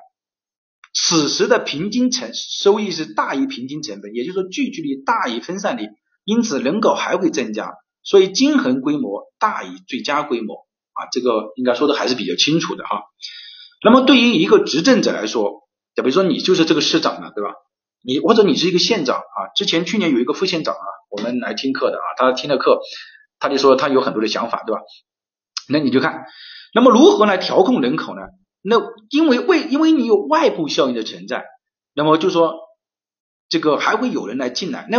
[0.98, 5.88] 此时的平均成收益是大于平均成本，也就是说聚集率大于分散力，
[6.24, 13.02] 因此人口还会增加，所以均衡规模大于最佳规模啊，这个应该说的还是比较清楚的哈。
[13.84, 17.50] 那么对于一个执政者来说，就比如说你就是这个市长了，对吧？
[18.02, 22.80] 你或者你是一个县长啊，之前去年有一个副县长啊，我们来听课的啊，他听了课，
[23.38, 24.80] 他就说他有很多的想法，对吧？
[25.68, 26.24] 那你就看，
[26.74, 28.22] 那么如何来调控人口呢？
[28.68, 31.44] 那因为为因为你有外部效应的存在，
[31.94, 32.54] 那么就说
[33.48, 34.88] 这个还会有人来进来。
[34.90, 34.98] 那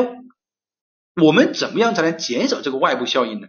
[1.22, 3.48] 我们怎么样才能减少这个外部效应呢？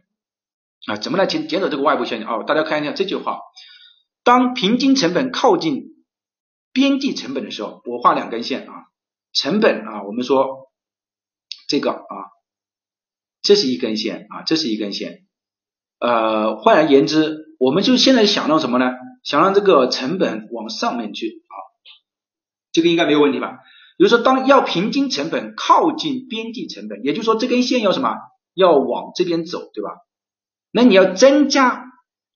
[0.86, 2.26] 啊，怎么来减减少这个外部效应？
[2.26, 3.38] 哦，大家看一下这句话：
[4.24, 5.84] 当平均成本靠近
[6.72, 8.72] 边际成本的时候，我画两根线啊，
[9.32, 10.70] 成本啊，我们说
[11.68, 12.14] 这个啊，
[13.40, 15.26] 这是一根线啊，这是一根线。
[16.00, 18.86] 呃，换而言之，我们就现在想到什么呢？
[19.28, 21.54] 想让这个成本往上面去啊，
[22.72, 23.58] 这个应该没有问题吧？
[23.98, 28.14] 比如说，当要平均成本靠近边际成本，也就是说这根线要什么？
[28.54, 29.90] 要往这边走，对吧？
[30.70, 31.84] 那你要增加，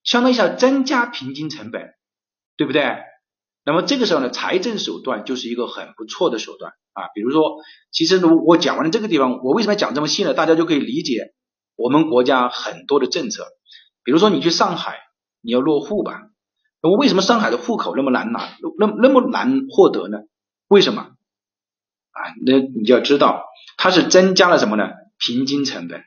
[0.05, 1.95] 相当于要增加平均成本，
[2.59, 2.85] 对不对？
[3.65, 7.09] 那么这个时候呢，财政手段就是一个很不错的手段啊。
[7.15, 7.43] 比如说，
[7.91, 10.35] 其实如我讲完了这个地方，我为什么讲这么细呢？
[10.35, 11.33] 大家就可以理解
[11.75, 13.47] 我们国家很多的政策。
[14.05, 14.99] 比如说，你去上海，
[15.41, 16.21] 你要落户吧？
[16.83, 20.19] 我为什么上海的户口那么难拿，那那么难获得呢？
[20.67, 21.03] 为什么？
[21.03, 23.45] 啊，那你就要知道，
[23.77, 24.91] 它是增加了什么呢？
[25.17, 26.03] 平均成本，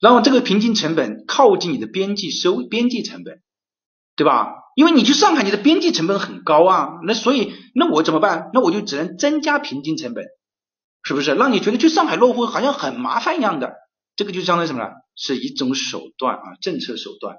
[0.00, 3.40] 然后这个平均成本靠近你的边际收边际成本，
[4.16, 4.52] 对吧？
[4.74, 8.50] 因为你去上海，你的边际成本很高啊，那所以那我怎么办？
[8.52, 10.24] 那我就只能增加平均成本，
[11.04, 11.34] 是不是？
[11.34, 13.74] 让你觉得去上海落户好像很麻烦一样的，
[14.16, 14.90] 这个就相当于什么呢？
[15.14, 17.36] 是一种手段啊，政策手段，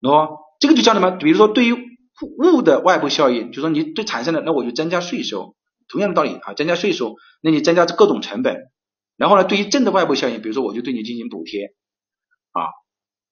[0.00, 0.49] 喏。
[0.60, 1.10] 这个就叫什么？
[1.10, 5.56] 比如说，对于物的外部效应，就说你对产生的，那我就增加税收，
[5.88, 8.70] 同样的道理啊，增加税收，那你增加各种成本。
[9.16, 11.74] 然后呢，对于正的外部效应，比如说我就对你进行补贴
[12.52, 12.68] 啊。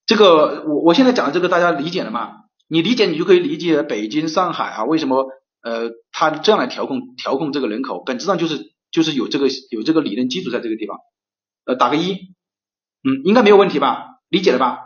[0.06, 2.32] 这个我我现在讲的这个大家理解了吗？
[2.66, 5.26] 你理解，你就可以理解北京、上海啊，为什么
[5.62, 10.96] 呃，它这样来调控调控这个人口，本质上就是就是有这个有这个理论基础在这个地方。
[11.66, 14.06] 呃，打个一，嗯，应该没有问题吧？
[14.30, 14.78] 理解了吧？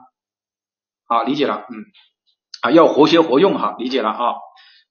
[1.06, 1.84] 好，理解了，嗯。
[2.62, 4.32] 啊，要活学活用哈，理解了啊。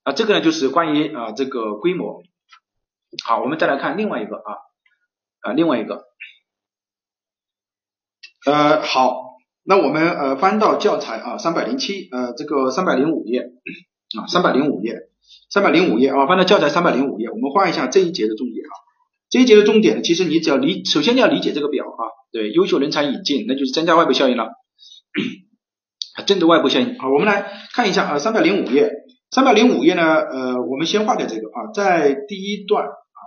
[0.03, 2.21] 啊，这个呢就是关于啊这个规模。
[3.25, 4.53] 好，我们再来看另外一个啊
[5.41, 6.03] 啊另外一个。
[8.45, 13.51] 呃，好，那我们呃翻到教材啊三百零七呃这个三百零五页
[14.19, 14.95] 啊三百零五页
[15.49, 18.73] 三百零五页啊翻到教材三百零五页，我们画一下这一节的重点啊。
[19.29, 22.03] 这一节的重点其实你只要理，首先你要理解这个表啊，
[22.34, 24.49] 对，优秀人才引进，那就是增加外部效应了。
[26.15, 26.97] 啊，政治外部效应。
[27.00, 28.91] 好，我们来看一下啊，三百零五页，
[29.32, 33.21] 三百零五页呢，呃，我们先画点这个啊，在第一段啊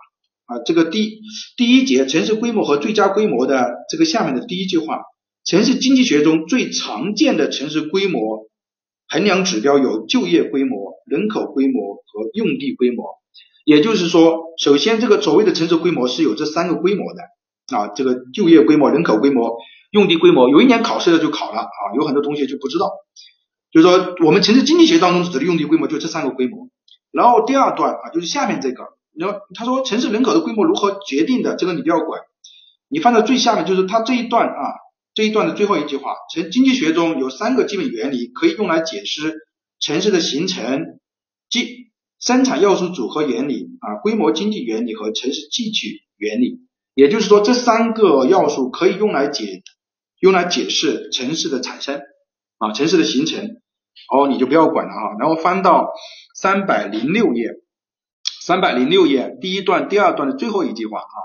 [0.46, 1.20] 啊这个第
[1.56, 5.00] 第一节城市规模和最佳规模的这个下面的第一句话，
[5.44, 8.48] 城市经济学中最常见的城市规模
[9.08, 13.06] 衡量指标有就业规模、人口规模和用地规模，
[13.64, 17.22] 也就是说，首先这个所谓的城市规模是有这三个规模的。
[17.74, 19.56] 啊，这个就业规模、人口规模。
[19.94, 22.90] 用地规模有一年考试的就考了啊，有很多同学就不知道，
[23.70, 26.68] 就是说我们城市经济学当中指的用地规模就这三个规模。
[27.12, 32.22] 然后第二段啊，就是下面这个，然后他说城市人口的规模如何决定的，这个你不要管，
[32.88, 34.74] 你放在最下面就是他这一段啊，
[35.14, 39.46] 这一段的最后一句话，城经济学中有三个基本原理可以用来解释
[39.78, 40.98] 城市的形成，
[41.48, 46.64] 即生产要素组合原理啊、规模经济原理和城市集聚原理。
[46.96, 49.62] 也就是说，这三个要素可以用来解。
[50.24, 52.00] 用来解释城市的产生
[52.56, 53.44] 啊，城市的形成，
[54.10, 55.16] 哦，你就不要管了哈。
[55.20, 55.90] 然后翻到
[56.34, 57.50] 三百零六页，
[58.40, 61.16] 三百零六页第一段、第二段的最后一句话啊，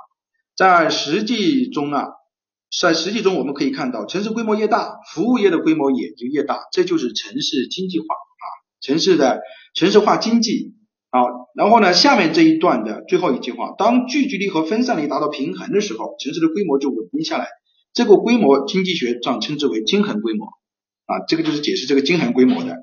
[0.53, 2.07] 在实际中啊，
[2.77, 8.45] 在实际中我们可以看到，城市规模越大，服务业的规模也就越大，这就是城市经济化啊，
[8.81, 9.39] 城市的
[9.75, 10.73] 城市化经济
[11.09, 11.21] 啊。
[11.55, 17.47] 然后呢，下面这一段的最后一句话，当聚集力和分散力达到平衡的时候，城市的规模就稳定下来。
[17.93, 20.45] 这个规模经济学上称之为均衡规模
[21.05, 22.77] 啊，这个就是解释这个均衡规模的。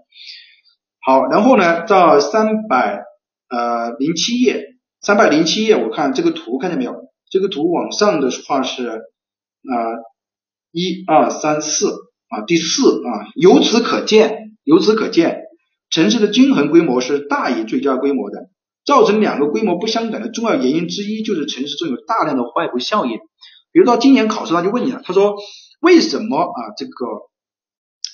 [1.04, 3.04] 好，然后呢，到三百
[3.48, 4.64] 呃零七页，
[5.00, 6.94] 三百零七页，我看这个图看见没有？
[7.30, 9.00] 这个图往上的话是啊
[10.72, 11.88] 一二三四
[12.28, 15.42] 啊第四啊，由此可见，由此可见，
[15.90, 18.50] 城市的均衡规模是大于最佳规模的。
[18.84, 23.18] 造成两个规模不相等的重要原因之一，就是城市中有大量的外部效应。
[23.76, 25.36] 比如说今年考试他就问你了，他说
[25.80, 26.94] 为什么啊这个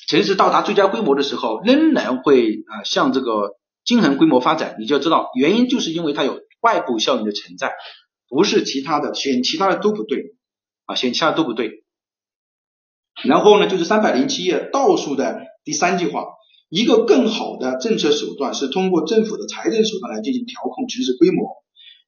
[0.09, 3.53] 城市到达最佳规模的时候仍然会啊向这个
[3.85, 7.75] 均衡规模发展，你就知道原因就是因为它有外部效应的存在，
[8.29, 10.35] 不是其他的，选其他的都不对
[10.87, 11.85] 啊，选其他的都不对。
[13.23, 16.27] 然后呢，就是三百零七页倒数的第三句话，
[16.71, 21.62] 一个更好的政策手段是通过政府的财政手段来进行调控城市规模。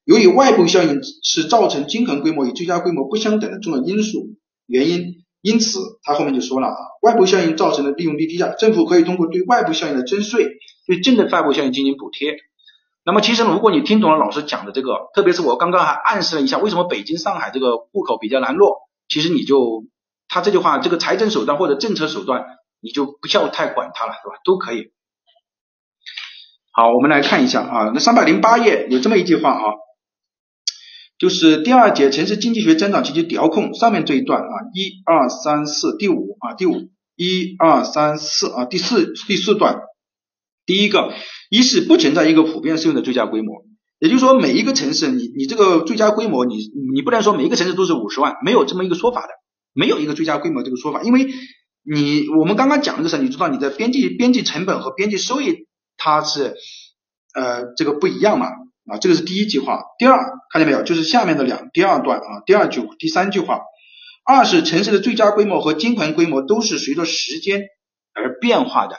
[0.05, 4.29] 由于外部效应是造成均衡规模与最佳规模不相等的重要因素
[4.65, 12.37] 原因，因此他后面就说了啊，外部效应造成的利用率低下，政府可以通过对外部效应的征税，对正的外部效应进行补贴。
[13.03, 19.85] 那么其实如果你听懂了老师讲的这个，特别是我刚刚还暗示了一下为什么北京、上海这个户口比较难落，其实你就。
[20.27, 22.45] 他这句话，这个财政手段或者政策手段，
[22.81, 24.33] 你就不要太管它了，是吧？
[24.43, 24.91] 都可以。
[26.71, 29.63] 好，我们来看一下啊，那三百零八页有这么一句话啊，
[31.17, 39.79] 就是第二节城市经济学增长及其调控上面这一段啊，一二三四第五啊，第五一二三四啊，第四第四段，
[40.65, 41.13] 第一个，
[41.49, 43.63] 一是不存在一个普遍适用的最佳规模，
[43.99, 46.57] 也就是说每一个城市，你你这个最佳规模，你
[46.93, 49.29] 你不能说每一个城市都是五十万，没有这么一个说法的。
[49.77, 51.27] 没有一个最佳规模这个说法，因为
[51.83, 56.53] 你我们刚刚讲的时候，你知道你的边际边际成本和边际收益它是
[57.33, 58.47] 呃这个不一样嘛
[58.87, 59.83] 啊，这个是第一句话。
[59.97, 60.19] 第二
[60.51, 63.61] 看见没有，就是下面的两第二段啊，第二句第三句话，
[64.23, 67.63] 二是城市的最佳规模和均衡规模都是随着时间
[68.13, 68.97] 而变化的，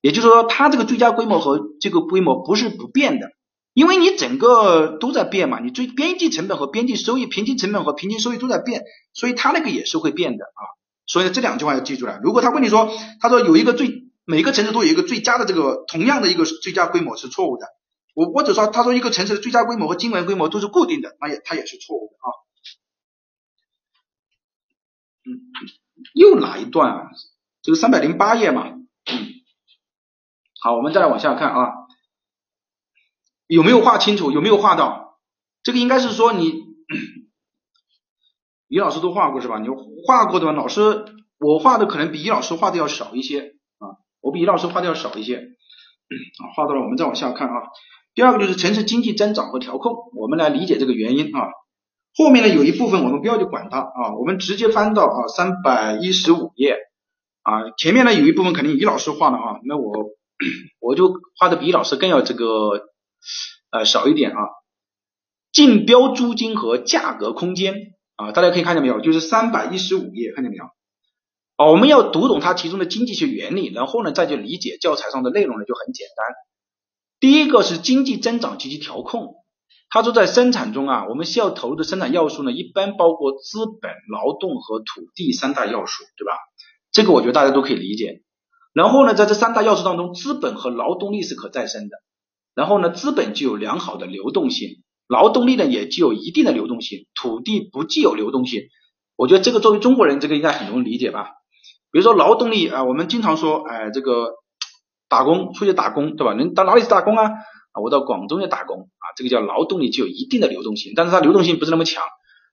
[0.00, 3.28] 也就是说它这个最佳规模和这个规模不是不变的。
[3.72, 8.82] 因为你整个都在变嘛，你最边际成本和边际收益，平均成本和平均收益都在变，
[9.14, 10.62] 所以它那个也是会变的啊。
[11.06, 12.18] 所以这两句话要记住了。
[12.22, 12.90] 如果他问你说，
[13.20, 17.66] 他说有一个最每个城市都有一个最佳的这个同样的一个最佳规模是错误的。
[18.20, 22.28] 我或者说他说一个城市的最佳规模和经文规模都是固定的，那也他也是错误的啊。
[25.24, 25.40] 嗯，
[26.12, 27.10] 又哪一段啊？
[27.62, 28.74] 这个三百零八页嘛。
[30.60, 31.72] 好，我们再来往下看啊。
[33.46, 34.30] 有没有画清楚？
[34.32, 35.18] 有没有画到？
[35.62, 36.52] 这个应该是说你，
[38.66, 39.58] 李老师都画过是吧？
[39.60, 39.68] 你
[40.06, 40.52] 画过的？
[40.52, 41.06] 老师
[41.38, 45.40] 我画的可能比李老师画的要少一些啊，我比李老师画的要少一些，
[46.54, 46.82] 画到了。
[46.82, 47.54] 我们再往下看啊。
[48.14, 51.48] 第二个就是城市经济增长和调控，我们来理解这个原因啊。
[52.14, 56.76] 后面呢有一部分我们不要去管它啊，我们直接翻到啊三百一十五页
[57.42, 59.92] 啊，前面呢有一部分肯定李老师画的啊，那我
[60.80, 62.88] 我就画的比李老师更要这个。
[63.72, 64.38] 呃，少一点啊。
[65.52, 67.74] 竞标租金和价格空间
[68.16, 69.00] 啊，大家可以看见没有？
[69.00, 70.64] 就是三百一十五页，看见没有？
[71.56, 76.26] 哦，我们要读懂它其中的经济学原理，然后呢再去理解教材上的内容呢，就很简单。
[77.20, 79.34] 第一个是经济增长及其调控。
[79.90, 86.32] 他说在生产中啊，我们需要投入的生产要素呢，一般包括资本、劳动和土地三大要素，对吧？
[86.92, 88.22] 这个我觉得大家都可以理解。
[88.72, 91.96] 然后呢，在这三大要素当中，资本和劳动力是可再生的。
[92.54, 98.62] 然后呢，资本具有良好的流动性，劳动力呢也具有一定的流动性，土地不具有流动性。
[99.16, 101.30] 我觉得这个作为中国人，这个应该很容易理解吧？
[101.90, 104.34] 比如说劳动力啊，我们经常说，哎，这个
[105.10, 106.32] 打工出去打工，对吧？
[106.32, 107.24] 人到哪里去打工啊？
[107.72, 112.02] 啊，我到广东去打工啊，这个叫劳动力具有一定的流动性，但是它流动性不是那么强。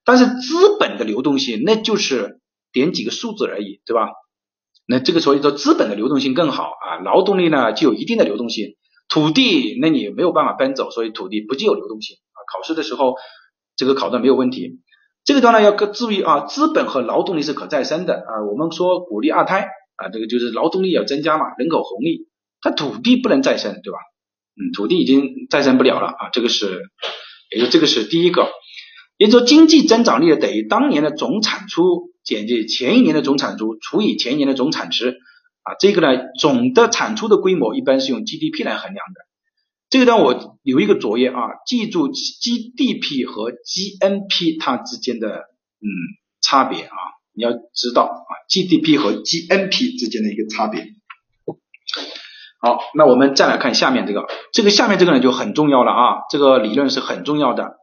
[0.03, 2.41] 但是资本的流动性，那就是
[2.73, 4.09] 点几个数字而已，对吧？
[4.87, 8.75] 那这个所以说资本的流动性更好啊，劳动力呢具有一定的流动性。
[9.09, 12.37] 土地，那你没有办法搬走，所以土地不具有流动性啊。
[12.51, 13.15] 考试的时候，
[13.75, 14.81] 这个考的没有问题。
[15.23, 18.43] 这个当然要注意啊，资本和劳动力是可再生的啊。
[18.49, 22.27] 我们说鼓励二胎啊，这个就是劳动力要增加嘛，人口红利。
[22.69, 23.99] 它土地不能再生，对吧？
[24.55, 26.29] 嗯，土地已经再生不了了啊。
[26.33, 26.89] 这个是，
[27.55, 28.49] 也就这个是第一个。
[29.17, 35.17] 也就说，经济增长率等于当年的总产出减去前一年的总产出除以前一年的总产值。
[35.63, 39.21] 啊，这个呢，总的产出的规模一般是用 GDP 来衡量的。
[39.89, 45.87] 这个呢，我有一个作业啊，记住 GDP 和 GNP 它之间的嗯
[46.41, 46.95] 差别啊，
[47.33, 50.96] 你要知道啊，GDP 和 GNP 之间的一个差别。
[52.59, 57.77] 好，那我们再来看下面这个，这个下面这个呢就很重要了啊，这个理论是很重要的。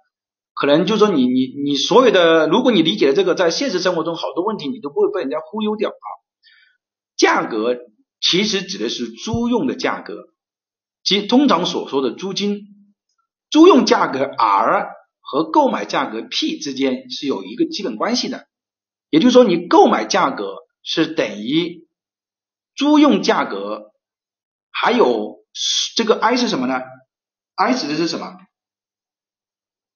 [0.54, 6.06] 可能就说你你你所有的，如果你理解了这个，在现实生活中好多问题你都不会被人家忽悠掉啊。
[7.16, 7.76] 价格
[8.20, 10.14] 其实指的是租用的价格，
[11.02, 12.62] 即通常所说的租金。
[13.50, 14.88] 租用价格 R
[15.20, 18.46] 和购买价格 P 之间是有一个基本关系的，
[19.10, 21.86] 也就是说，你购买价格是等于
[22.74, 23.92] 租用价格，
[24.74, 25.38] 还有
[25.96, 26.82] 这个 I 是什么呢
[27.54, 28.36] ？I 指的是什么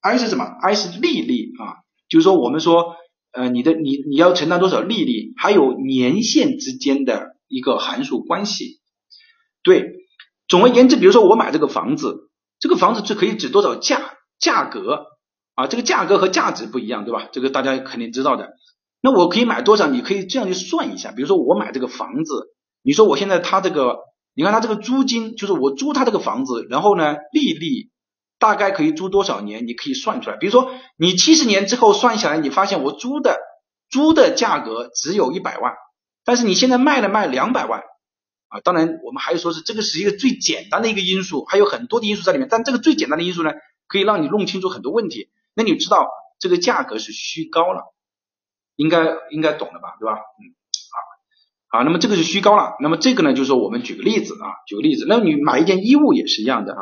[0.01, 2.97] ？I 是什么？I 是利率啊，就是说我们说。
[3.31, 8.81] 呃，你的你你要承担多少利率，还有年限之间的一个函数关系。
[9.62, 9.93] 对，
[10.49, 15.09] 总而言之，比如说我买这个房子，这个房子是可以指多少价价格
[15.55, 15.66] 啊？
[15.66, 17.29] 这个价格和价值不一样，对吧？
[17.31, 18.55] 这个大家肯定知道的。
[19.03, 19.89] 那我可以买多少？
[19.89, 21.12] 你可以这样去算一下。
[21.12, 23.99] 比如说我买这个房子，你说我现在他这个，
[24.39, 27.91] 你看他这个租金，就是我租他这个房子，然后呢利率
[28.39, 29.66] 大概可以租多少年？
[29.66, 30.36] 你可以算出来。
[30.36, 33.36] 比如说你七十年之后算下来，你发现我租的
[33.91, 35.72] 租的价格只有一百万，
[36.24, 37.80] 但是你现在卖了卖两百万
[38.47, 38.61] 啊。
[38.61, 42.47] 当然我们还有说是这个是一个最简单的一个因素，还有很多的因素在里面。
[42.49, 43.51] 但这个最简单的因素呢，
[43.89, 45.30] 可以让你弄清楚很多问题。
[45.55, 46.07] 那你知道
[46.39, 47.93] 这个价格是虚高了。
[48.76, 50.14] 应该应该懂了吧，对吧？
[50.39, 50.55] 嗯，
[51.69, 52.77] 啊，那么这个是虚高了。
[52.81, 55.07] 那么这个呢，就是说我们举个例子啊，举个例子。
[55.09, 56.79] 那你买一件衣物也是一样的啊，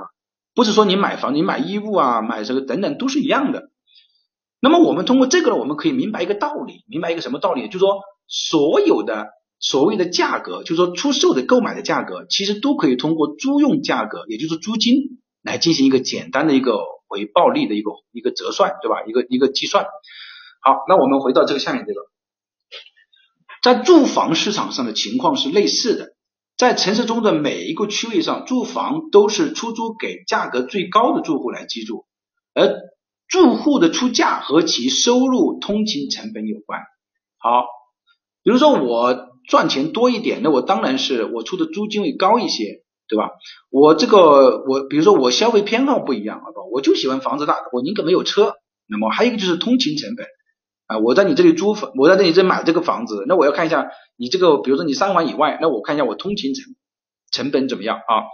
[0.54, 3.70] 不是说你买房，你买衣物啊，买这个等等都是一样的。
[4.60, 7.66] 那么我们通过这个呢，我们可以明白一个道理，明白一个什么道理？
[7.66, 9.26] 就是说所有的
[9.58, 16.78] 所谓的价格，就是说出售的购买的价格，其实都可以通过租用价格，也就是租金来进行一个简单的一个
[17.08, 19.02] 回报率的一个一个折算，对吧？
[19.06, 19.84] 一个一个计算。
[20.60, 22.00] 好，那我们回到这个下面这个，
[23.66, 26.12] 在住房市场上的情况是类似的，
[26.56, 32.06] 在城市中的每一个区位上，住房都是出租给价格最高的住户来居住，
[32.54, 32.72] 而
[33.26, 36.78] 住户的出价和其收入、通勤成本有关。
[37.38, 37.64] 好，
[38.44, 43.30] 比如说我赚钱多一点，那我当然是我出的租金会高一些，对吧？
[43.68, 46.62] 我这个我比如说我消费偏好不一样，好吧？
[46.70, 48.54] 我就喜欢房子大，我宁可没有车。
[48.86, 50.24] 那么还有一个就是通勤成本。
[50.86, 56.74] 啊，我在你这里租房，我在这里这买这个房子，那我要看一下你这个，比如说你三环以外，那我看一下我通勤成
[57.30, 58.24] 成本怎么样啊？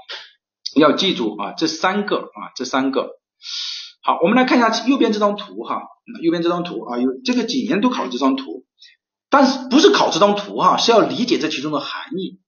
[0.77, 3.11] 要记住啊，这三个啊，这三个。
[4.03, 5.83] 好，我们来看一下右边这张图哈，
[6.23, 8.65] 右边这张图啊，有这个几年都考这张图，
[9.31, 12.41] 但是不是考这张图哈，是要理解这其中的含义。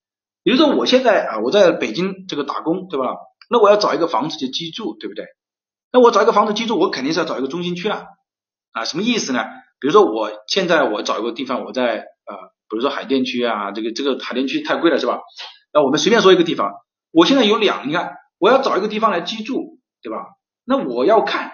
[0.43, 3.17] 比如说我现在啊，我在北京这个打工，对吧？
[3.51, 5.27] 那我要找一个房子去居住，对不对？
[5.93, 8.07] 那我找一个房子居住，我肯定是要找一个中心区了
[8.73, 9.45] 啊，什么意思呢？
[9.81, 12.37] 比如说我现在我找一个地方，我在呃，
[12.69, 15.21] 比如说海淀区啊，这个这个海淀区太贵了是吧？
[15.73, 16.73] 那我们随便说一个地方，
[17.11, 20.27] 我现在有两，你看我要找一个地方来居住，对吧？
[20.65, 21.53] 那我要看，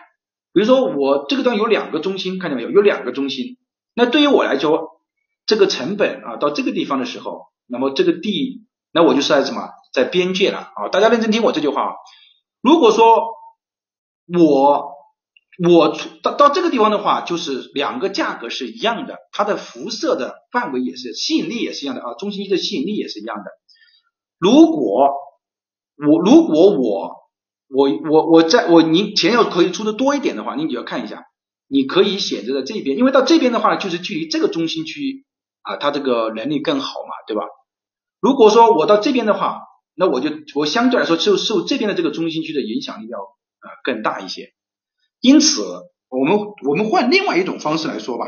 [0.52, 2.70] 比如说我这个地方有两个中心，看见没有？
[2.70, 3.56] 有两个中心，
[3.94, 5.00] 那对于我来说，
[5.46, 10.88] 这个成本啊，到这个地方的时候，那么这个地，那我就是在什么，在边界了啊？
[10.92, 11.92] 大家认真听我这句话啊，
[12.62, 13.34] 如果说
[14.38, 14.99] 我。
[15.62, 23.44] 我到到这个地方的话，就是两个价格是一样的，它的辐射的范围也是吸引力也是一样的啊，中心区的吸引力也是一样的。
[24.38, 25.10] 如果
[25.98, 27.10] 我如果我
[27.68, 31.24] 我我我在我你钱要可以出的多一点的话，你就要看一下，
[31.68, 35.26] 你可以选择在这边，因为到这边的话就是距离这个中心区
[35.60, 37.42] 啊，它这个能力更好嘛，对吧？
[38.18, 39.60] 如果说我到这边的话，
[39.94, 44.54] 那我就我相对来说就受这边的这个中心区的影响力要啊更大一些。
[45.20, 45.62] 因此，
[46.08, 48.26] 我们我们换另外一种方式来说吧，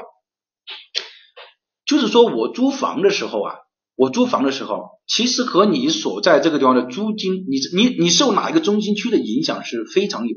[1.86, 3.55] 就是说我租房的时候啊，
[3.97, 10.36] 我租房的时候，其实和你所在这个地方的租金，你你你受哪一个中心区的影响是非常有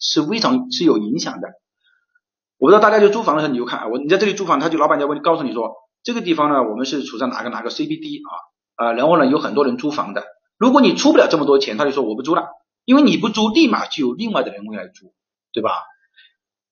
[0.00, 1.48] 是非常是有影响的。
[2.58, 8.20] 我不知道大家就租房的时候，你就看我你在这里租房，他就老板就会告诉你说，这个地方呢，我们是处在哪个哪个 CBD
[8.76, 10.24] 啊啊，然后呢有很多人租房的，
[10.56, 12.46] 如果你出不了这么多钱，他就说我不租了，
[12.84, 15.12] 因为你不租，立马就有另外的人会来租，
[15.52, 15.70] 对吧？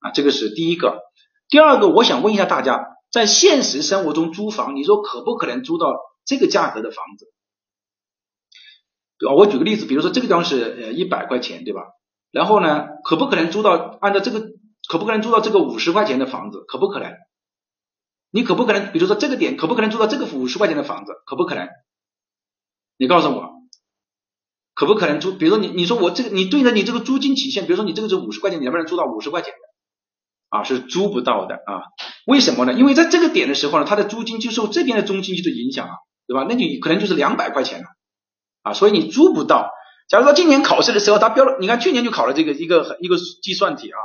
[0.05, 1.01] 啊，这个是第一个。
[1.49, 5.95] 第二个，我想问一下大家，在现实生活中租房，你说可不可能租到
[6.27, 7.33] 这个价格的房子？
[9.27, 11.81] 啊，我举个例子，比如说这个地方是呃一百块钱，对吧？
[12.31, 14.41] 然后呢，可不可能租到按照这个，
[14.89, 16.65] 可不可能租到这个五十块钱的房子？
[16.69, 17.13] 可不可能？
[18.31, 21.13] 你可不可能，比如说这个点，可不可能租到这个五十块钱的房子？
[21.25, 21.69] 可不可能？
[22.99, 23.51] 你告诉我，
[24.75, 25.33] 可不可能租？
[25.33, 29.55] 比如说你你说我这个，你对着你这个租金曲线，比如说你这个是五十块钱，你能不能租到五十块钱？
[30.55, 31.83] 啊，是租不到的啊？
[32.27, 32.73] 为什么呢？
[32.75, 35.95] 因为在这个点的时候呢，它的租金就受这边的中心区的影响啊，
[36.29, 36.47] 对吧？
[36.49, 37.87] 那你可能就是两百块钱了
[38.63, 39.73] 啊，所以你租不到。
[40.09, 43.99] 假如说今年考试的时候，他标了，你看去年就考了这个一个一个计算题啊。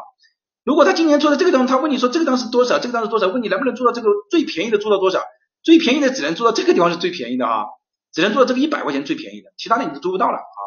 [0.63, 3.27] 如果他今年做的这个地方，他问你说这个地方是多少，这个地方是多少？
[3.27, 5.21] 问你能不能租到这个最便宜的，租到多少？
[5.61, 7.65] 最便宜的只能租到这个地方是最便宜的啊，
[8.11, 10.59] 只能租到这个一百块钱最便宜的，其他的你都租不到了啊。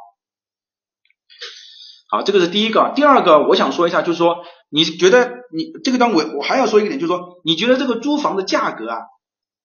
[2.08, 2.92] 好，这个是第一个。
[2.94, 4.44] 第二个，我想说一下，就是说。
[4.74, 9.00] 你觉得你这个单我我还要说一个点，就是说你觉得这个租房的价格啊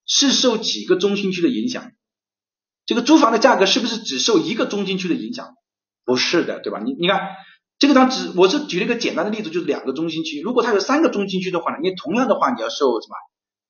[0.05, 1.91] 是受几个中心区的影响？
[2.85, 5.55] 这个租房的价格是不是只受一个中心区的影响？
[6.03, 6.81] 不是的，对吧？
[6.83, 7.21] 你你看
[7.79, 10.41] 这个当只我是举了一个简单的例子，就是两个中心区。
[10.41, 13.15] 如果它有三个中心区的话呢，你同样的话你要受什么？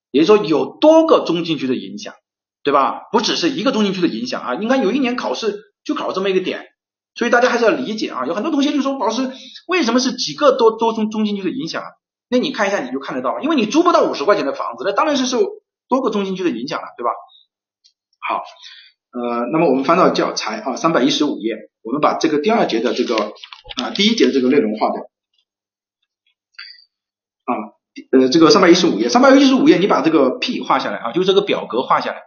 [0.09, 2.15] 也就是说有多个中心区的影响，
[2.63, 3.01] 对吧？
[3.11, 4.55] 不只是一个中心区的影响啊。
[4.55, 6.65] 你看有一年考试就考这么一个点。
[7.17, 8.25] 所以大家还是要理解啊。
[8.25, 9.31] 有很多同学就说，老师
[9.67, 11.87] 为什么是几个多多中中心区的影响啊？
[12.29, 15.39] 那你看一下你就看得到，因为你租不到五十块钱的房子，那当然是受
[15.87, 17.09] 多个中心区的影响了，对吧？
[18.27, 18.43] 好，
[19.11, 23.15] 呃，那么我们翻到教材啊，三百一十五页，我们把这个第二节的这个
[23.81, 25.01] 啊第一节的这个内容划掉
[27.45, 27.53] 啊，
[28.11, 32.23] 呃，这个三百一十五页，三百一十五页，你把这个 P 画下来啊，就这个表格画下来，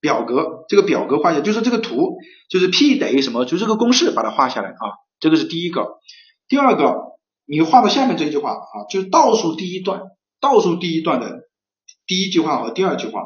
[0.00, 3.44] 表格这个表格画下，就是这个图，就是 P 等于什么？
[3.44, 5.98] 就这个公式把它画下来啊，这个是第一个，
[6.48, 6.94] 第二个，
[7.46, 10.02] 你画到下面这句话啊，就是倒数第一段，
[10.40, 11.40] 倒数第一段的
[12.06, 13.22] 第一句话和第二句话。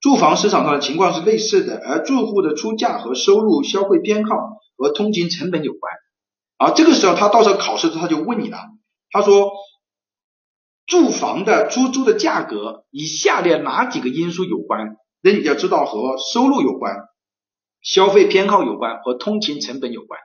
[0.00, 4.36] 住房市场上的情况是类似的，而住户的出价和收入、消费偏好
[4.76, 5.92] 和通勤成本有关。
[6.58, 8.58] 啊，这个时候他到时候考试的时候他就问你了，
[9.10, 9.50] 他说，
[10.86, 14.96] 住房的出租的价格与下列哪几个因素有关？
[15.26, 16.94] 那你要知道和收入有关、
[17.82, 20.20] 消费偏好有关和通勤成本有关。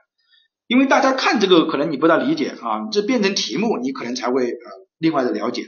[0.66, 5.64] 因为大家看这个可能你不大理解啊，这变成题目你可能才会呃另外的了解。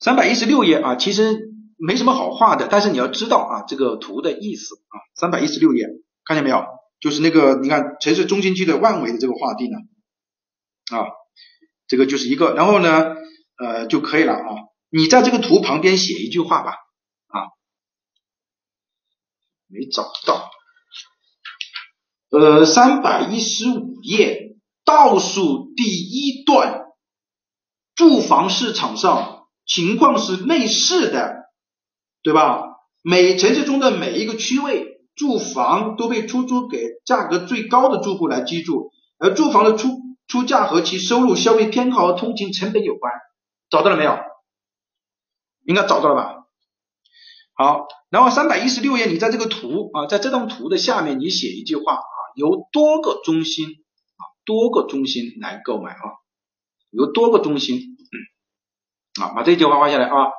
[0.00, 1.52] 三百一十六页啊，其实。
[1.84, 5.88] 没什么好画的，但是你要知道啊，这个图的意思啊，三百一十六页，
[6.24, 6.64] 看见没有？
[7.00, 9.78] 就是那个，你看城市中心区的万维的这个画地呢，
[10.96, 11.10] 啊，
[11.88, 13.16] 这个就是一个，然后呢，
[13.58, 14.54] 呃，就可以了啊。
[14.90, 16.76] 你在这个图旁边写一句话吧，
[19.72, 20.50] 没找到，
[22.30, 26.82] 呃，三百一十五页倒数第一段，
[27.94, 31.40] 住房市场上情况是类似的。
[32.24, 32.62] 对吧？
[33.02, 39.88] 每城市中的每一个区位住房都被出租给价格最高的住户来居住，而住房的出
[40.28, 43.12] 出价和其收入、消费偏好和通勤成本有关。
[43.70, 44.16] 找到了没有？
[45.66, 46.41] 应该找到了吧？
[47.62, 52.00] 好，然后三百一十六页，你在这个图啊，在这张图的下面，你写一句话啊，
[52.34, 56.02] 由多个中心啊，多个中心来购买啊，
[56.90, 57.96] 由多个中心
[59.20, 60.32] 啊，把这句话画下来啊，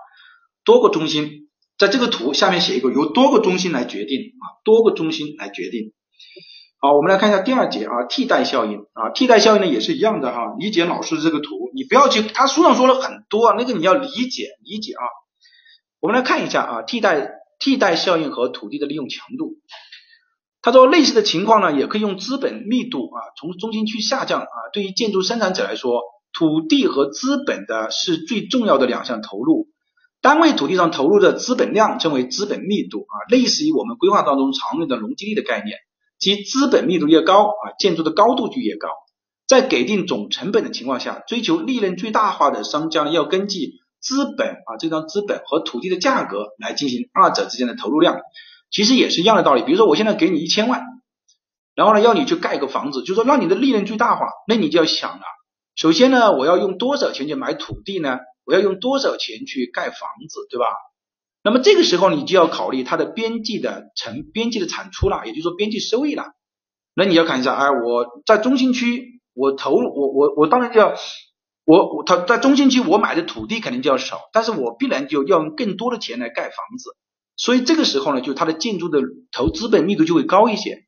[0.65, 1.47] 多个中心。
[1.77, 5.93] 在这个图下面写一个由多个中心来决定啊，多个中心来决定。
[6.81, 15.22] 好，我们来看一下第二节啊，替代效应啊，替代效应呢也是一样的哈，理解老师这个图，你不要去，他书上说了很多啊，那个你要理解理解啊。
[16.03, 19.53] 我们来看一下啊，替代替代效应和土地的利用强度。
[20.61, 26.01] 他说类似的情况呢，也可以用资本密度啊，从中心区下降啊，对于建筑生产者来说，
[26.33, 29.69] 土地和资本的是最重要的两项投入。
[30.19, 35.77] 单位土地上投入的资本量称为资本密度啊，类似于我们规划当中常用的容积率的概念，
[36.19, 38.89] 即资本密度越高啊，建筑的高度就越高。
[39.47, 48.19] 在给定总成本的情况下，追求利润最大化的商家要根据资本啊这张资本和土地的价格来进行二者之间的投入量，
[48.69, 49.63] 其实也是一样的道理。
[49.63, 50.81] 比如说我现在给你一千万，
[51.73, 55.23] 然后呢要你去盖个房子，就说让你的利润最大化，那你就要想了，
[55.75, 58.19] 首先呢我要用多少钱去买土地呢？
[58.45, 60.65] 我要用多少钱去盖房子，对吧？
[61.43, 66.25] 那么这个时候你就要考虑它的边际的成边际的产出了，也就是说边际收益了。
[66.93, 70.93] 那你要看一下，哎，我在中心区，我投我我我当然就要
[71.65, 76.91] 我我他在中心区我买的土地肯定就要少，但是我必然就要用更多的钱来盖房子，
[77.37, 79.01] 所以这个时候呢，就它的建筑的
[79.31, 80.83] 投资本密度就会高一些。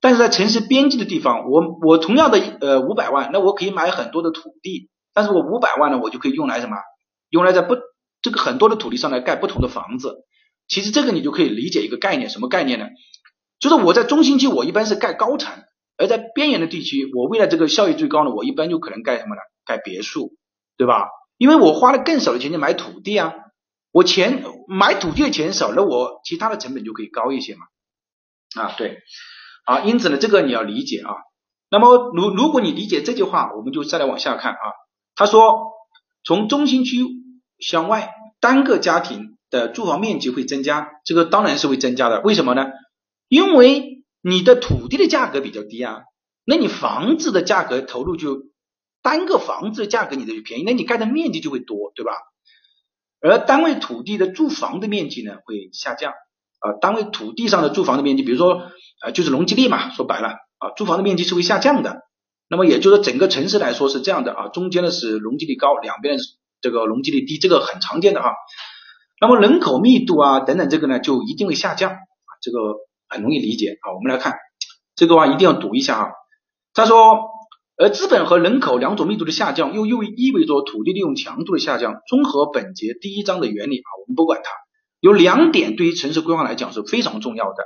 [0.00, 6.76] 但是在城市边际的地方，我我同样的呃五百万，那我可以买很多的土地，但是我五百万呢，我就可以用来什么？
[7.30, 7.76] 用来在不
[8.22, 10.24] 这个很多的土地上来盖不同的房子，
[10.68, 12.86] 其实这个你就可以理解一个概念，什么概念呢？
[13.58, 15.52] 就是我在中心区我一般是盖高层，
[15.96, 19.40] 而在边缘的地区，我为了这个效益最高呢，我一般就可能盖什么呢？
[19.68, 20.32] 盖别墅，
[20.76, 21.06] 对吧？
[21.36, 23.34] 因为我花了更少的钱去买土地啊，
[23.92, 27.60] 我钱买土地的钱少，了我其他的成本就可以高一些嘛。
[28.60, 28.98] 啊，对，
[29.64, 31.14] 啊，因此呢，这个你要理解啊。
[31.70, 34.58] 那么如如果你理解这句话，我们就再来往下看啊。
[35.14, 35.76] 他说。
[36.24, 37.06] 从中心区
[37.58, 42.20] 向外，单个家庭的住房面积会增加，这个当然是会增加的。
[42.20, 42.66] 为什么呢？
[43.28, 46.02] 因为你的土地的价格比较低啊，
[46.44, 48.42] 那你房子的价格投入就
[49.08, 52.12] 单个房子价格你的就便宜，那你盖的面积就会多，对吧？
[53.22, 58.64] 而单位土地的住房的面积呢会下降啊，单位土地上的住房的面积，比如说
[59.00, 60.28] 啊就是容积率嘛，说白了
[60.58, 62.02] 啊，住房的面积是会下降的。
[62.50, 66.18] 那么也就是说，整个城市来说是这样的啊，中间的是容积率高，两边
[66.60, 68.34] 这个容积率低，这个很常见的哈。
[69.22, 72.58] 那么人口密度啊等等这个呢就一定会下降啊，这个
[73.08, 73.94] 很容易理解啊。
[73.94, 74.34] 我们来看
[74.94, 76.08] 这个话一定要读一下啊。
[76.74, 77.18] 他说，
[77.78, 82.02] 而资本和人口两种密度的下降，又又意味着土地利用强度的下降。
[82.08, 84.50] 综合本节第一章的原理啊，我们不管它，
[85.00, 87.64] 有两点对于城市规划来讲是非常重要的。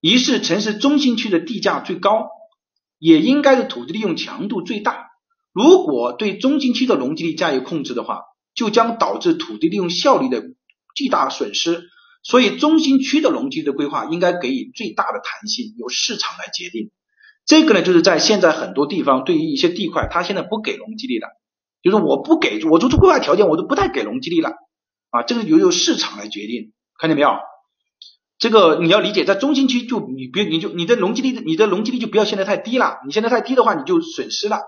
[0.00, 2.28] 一是城市中心区的地价最高。
[3.04, 5.08] 也应该是土地利用强度最大。
[5.52, 8.20] 如果对中心区的容积率加以控制的话，
[8.54, 10.40] 就将导致土地利用效率的
[10.94, 11.82] 巨大损失。
[12.22, 16.92] 所以中心区的容积的规划应该给予最大的弹性，由市场来决定。
[17.44, 21.28] 这个呢，就是在现在很多地方对于一些地块，它现在不给容积率了，
[21.82, 24.50] 就是我不给，我做出规划条件，我都不太给容积率了
[25.10, 27.30] 啊，这个由由市场来决定，看见没有？
[28.38, 34.60] 这个你要理解，在中心区就你别你就你的容积率，你的容积率就不要现在太低了，你现在太低的话，你就损失了。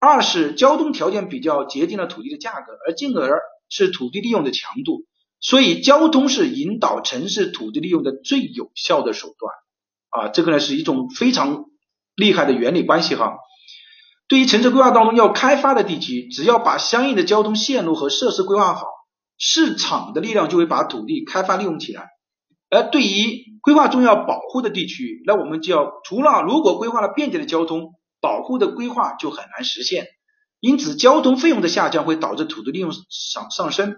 [0.00, 5.04] 二是交通条件比较决定了土地的价格，而进而是土地利用的强度，
[5.38, 11.66] 所以交通是引导城市土地利用的最有效的手段啊，这个呢是一种非常。
[12.16, 13.38] 厉害的原理关系哈，
[14.28, 18.86] 对于城市规划当中要开发的地区，只要把相应的交通线路和设施规划好，
[19.36, 22.06] 市场的力量就会把土地开发利用起来。
[22.70, 30.06] 而对于规划中要保护的地区，那我们就要除了如果规划了便捷的交通，保护的规划就很难实现。
[30.60, 33.96] 因此，交通费用的下降会导致土地利用上上升，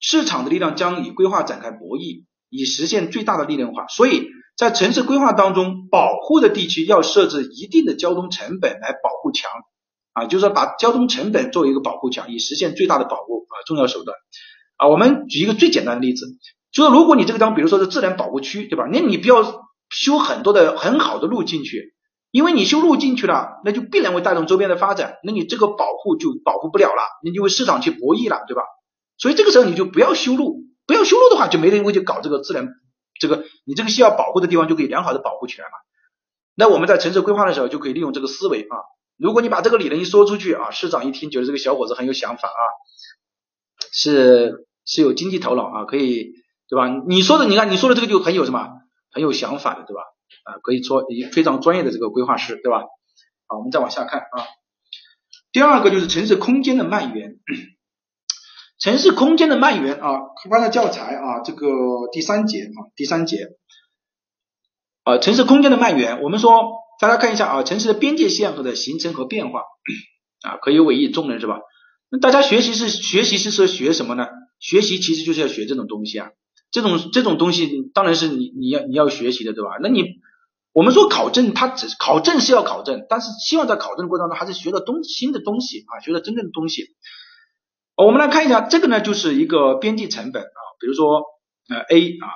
[0.00, 3.86] 市场的力量将与规划展开博弈，以实现最大的利润化。
[3.88, 4.28] 所以。
[4.56, 9.50] 在城市规划当中，保护的地区要设置一定的交通成本来保护墙
[10.12, 14.16] 啊，就是说把交通成本作为一个保护墙，以实现最大的保护啊，重要手段
[14.76, 14.86] 啊。
[14.86, 16.26] 我们举一个最简单的例子，
[16.72, 18.86] 就是如果你这个地方，比如说是自然保护区，对吧？
[18.92, 21.94] 那你不要修很多的很好的路进去，
[22.30, 28.62] 因为你修路进去了，那就必然会带动周边的发展，那你这个保护就保护不了了，你就为市场去博弈了，对吧？
[29.18, 32.68] 所以这个时候你就不要修路，不要修路的话，就没人会去搞这个自然。
[33.20, 35.72] 这个你这个需要保护的地方就可以良好的保护起来嘛？
[36.56, 38.76] 那我们在城市规划的时候就可以利用这个思维啊。
[39.16, 42.62] 如果你把这个理论一说出去啊，市长一听觉得这个小伙子很有想法啊，
[43.92, 46.32] 是是有经济头脑啊，可以
[46.68, 46.88] 对吧？
[47.08, 48.68] 你说的你看你说的这个就很有什么
[49.10, 50.02] 很有想法的对吧？
[50.44, 52.82] 啊，可以说一非常专业的这个规划师对吧？
[53.46, 54.46] 好，我们再往下看啊。
[55.52, 57.38] 第二个就是城市空间的蔓延。
[58.84, 60.20] 城市空间的蔓延啊，
[60.50, 61.66] 翻的教材啊，这个
[62.12, 63.38] 第三节啊，第三节
[65.04, 66.52] 啊，城市空间的蔓延，我们说
[67.00, 69.60] 大家看一下啊，城市的边界线和的形成和变化
[70.42, 71.60] 啊，可以委以重任是吧？
[72.10, 74.26] 那大家学习是学习是说学什么呢？
[74.60, 76.32] 学习其实就是要学这种东西啊，
[76.70, 79.78] 这种这种东西当然是你你要你要学习的对吧？
[79.80, 80.04] 那你
[80.74, 86.94] 我们说考证，它只考证是要考证，但是希望在考证的过程当中还是学到东新的东西啊，学到真正的东西。
[87.96, 91.22] 我们来看一下，这个呢就是一个边际成本啊，比如说
[91.68, 92.26] 呃 A 啊，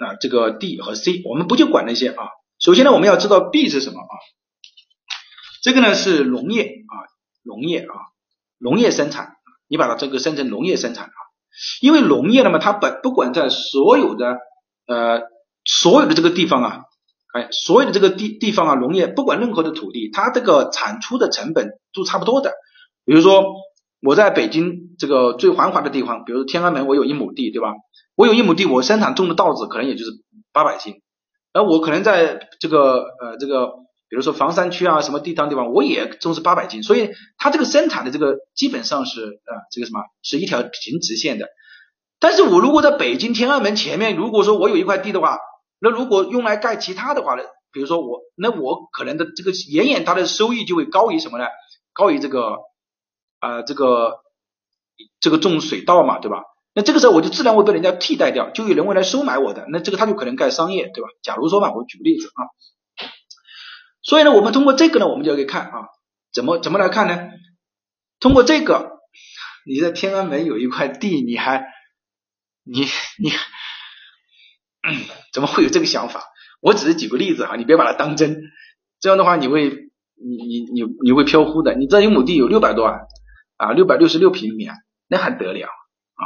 [0.00, 2.24] 那这个 D 和 C，我们不去管那些啊。
[2.58, 4.14] 首先呢，我们要知道 B 是什么啊？
[5.62, 6.94] 这个呢是农业啊，
[7.42, 7.94] 农业啊，
[8.56, 9.34] 农业生产，
[9.68, 11.16] 你把它这个生成农业生产啊，
[11.82, 14.38] 因为农业呢嘛，它本不管在所有的
[14.86, 15.20] 呃
[15.66, 16.80] 所有的这个地方啊，
[17.34, 22.54] 哎，所有的这个地地方啊，农业不管任何的土地，它这个产出的成本都差不多的，
[23.04, 23.44] 比如说。
[24.04, 27.72] 我在北京这个最繁华的地方，比如天安门，我有一亩地，对吧？
[28.14, 30.10] 我有一亩地，我生产种的稻子可能也就是
[30.52, 31.00] 八百斤，
[31.54, 33.68] 而我可能在这个呃这个，
[34.10, 41.48] 比如说房山区啊什么地方地方，我也种是八百斤，所以它这个生产的这个基本上是呃这个什么是一条平直线的。
[42.20, 45.38] 但是我如果在北京天安门前面，如果说我有一块地的话，
[45.80, 47.42] 那如果用来盖其他的话呢，
[47.72, 51.46] 比如说我那我可能的这个远远它的收益就会高于什么呢？
[51.94, 52.58] 高于这个。
[53.44, 54.20] 啊，这个
[55.20, 56.44] 这个种水稻嘛，对吧？
[56.76, 61.08] 那这个时候我就自然会被人家替代掉，就有人会来收买我的，那这个他就可能盖商业，对吧？
[61.22, 62.40] 假如说嘛，我举个例子啊，
[64.02, 65.88] 所以呢，我们通过这个呢，我们就可以看啊，
[66.32, 67.28] 怎么怎么来看呢？
[68.18, 68.98] 通过这个，
[69.66, 71.64] 你在天安门有一块地，你还
[72.64, 72.80] 你
[73.18, 73.30] 你
[75.32, 76.24] 怎么会有这个想法？
[76.60, 78.40] 我只是举个例子哈，你别把它当真，
[78.98, 81.74] 这样的话你会你你你你会飘忽的。
[81.74, 83.06] 你这一亩地有六百多万。
[83.56, 84.74] 啊，六百六十六平米啊，
[85.06, 86.22] 那还得了啊！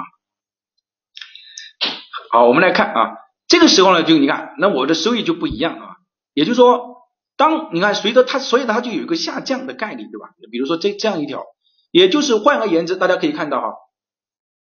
[2.30, 3.16] 好，我们来看啊，
[3.46, 5.96] 这个时候呢，就你看，那我的收益就不一样啊。
[6.32, 10.34] 也就是说，当你看随着它，所以它就有一个下降的概率，对吧？
[10.50, 11.44] 比如说这这样一条，
[11.90, 13.74] 也就是换而言之，大家可以看到哈，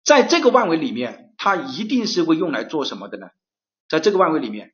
[0.03, 3.27] 在这个范围里面，它一定是会用来做什么的呢？
[3.87, 4.73] 在这个范围里面，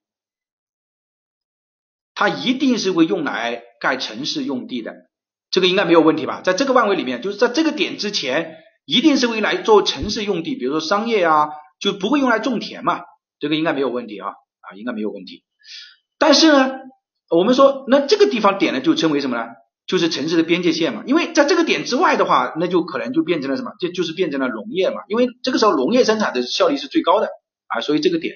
[2.14, 5.11] 它一定是会用来盖城市用地的。
[5.52, 6.41] 这个应该没有问题吧？
[6.41, 13.02] 在这个范围里面，就是在这个点之前，一定是会来做城市用地，比如说商业啊，就不会用来种田嘛。
[13.38, 15.43] 这个应该没有问题啊，啊，应该没有问题。
[16.18, 16.72] 但是呢，
[17.30, 19.47] 我们说，那这个地方点呢，就称为什么呢？
[19.88, 21.04] 就是城市的边界线嘛。
[21.06, 23.72] 因为在这个点之外的话，那就可能就变成了什么？
[23.80, 25.02] 就就是变成了农业嘛。
[25.10, 27.28] 因为这个时候农业生产的效率是最高的
[27.68, 28.36] 啊，所以这个点，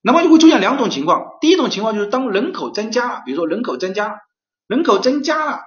[0.00, 1.38] 那么就会出现两种情况。
[1.40, 4.20] 第一种情况就是当人口增加，比如说人口增加。
[4.68, 5.62] 人口增加了，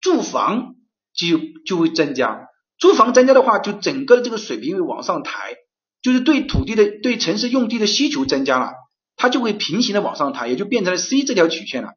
[0.00, 0.74] 住房
[1.12, 2.48] 就就会增加，
[2.78, 5.56] 住房增加的话，就整个的这个水平会往上抬，
[6.02, 8.72] 就是对土地的对城市用地的需求增加了，
[9.16, 11.92] 它就会平行的往上抬，也就变成了 C 这条曲线了。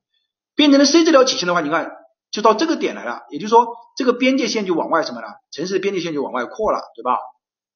[0.56, 1.92] 变成了 C 这条曲线的话，你看
[2.30, 7.18] 就到这个点来了，也就是说这个边界线就往外什么了，城市的边界线就往外扩了，对吧？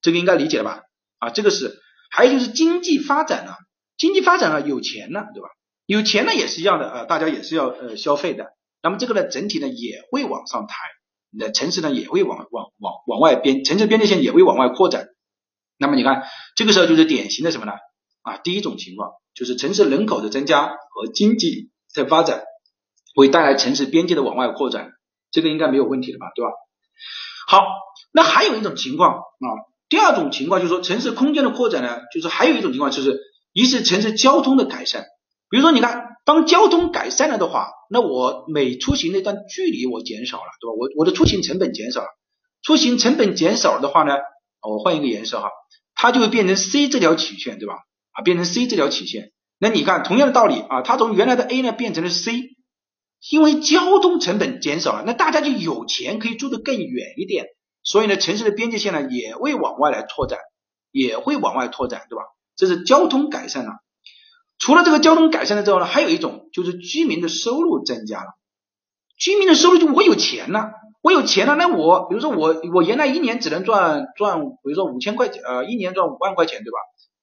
[0.01, 0.81] 这个应该理解了吧？
[1.17, 1.79] 啊，这个是，
[2.11, 3.55] 还有就是经济发展了，
[3.97, 5.49] 经济发展了有钱了，对吧？
[5.87, 8.51] 有钱呢也是一样的，呃，大家也是要呃消费的，
[8.81, 10.75] 那么这个呢整体呢也会往上抬，
[11.31, 15.07] 你的城市呢也会往往往往外边，城市边界线也会往外扩展。
[15.77, 16.23] 那么你看
[16.55, 17.73] 这个时候就是典型的什么呢？
[18.21, 22.43] 啊，第一种情况就是城市人口的增加和经济的发展。
[23.15, 24.91] 会带来城市边界的往外扩展，
[25.31, 26.51] 这个应该没有问题的吧，对吧？
[27.47, 27.65] 好，
[28.11, 29.47] 那还有一种情况啊，
[29.89, 33.19] 第二种情况就是说城市空间的扩展呢，就是还有一种情况就是
[33.53, 35.07] 一是城市交通的改善，
[35.49, 40.75] 比如说你看，当交通改善了的话，那我每出行那段距离我减少了，对吧？
[40.77, 42.07] 我我的出行成本减少了，
[42.61, 44.17] 出行成本减少了的话呢，
[44.61, 45.49] 我换一个颜色哈，
[45.95, 47.75] 它就会变成 C 这条曲线，对吧？
[48.11, 52.57] 啊，变成 C 这条曲线，那你看同样的道理啊，它从原来的 A 呢变成了 C。
[53.31, 57.47] 因为交通成本减少了，那大家就有钱可以住得更远一点，
[57.81, 60.37] 所以呢，城市的边界线呢也会往外来拓展，
[60.91, 62.21] 也会往外拓展，对吧？
[62.55, 63.71] 这是交通改善了。
[64.59, 68.37] 除了这个交通改善了之后呢，还有一种就是居民的收入增加了。
[69.17, 76.77] 居民的收入就我有钱了，我有钱了，那我比如说我我原来一年只能赚赚，比如说五千块钱，呃，一年赚五万块钱，对吧？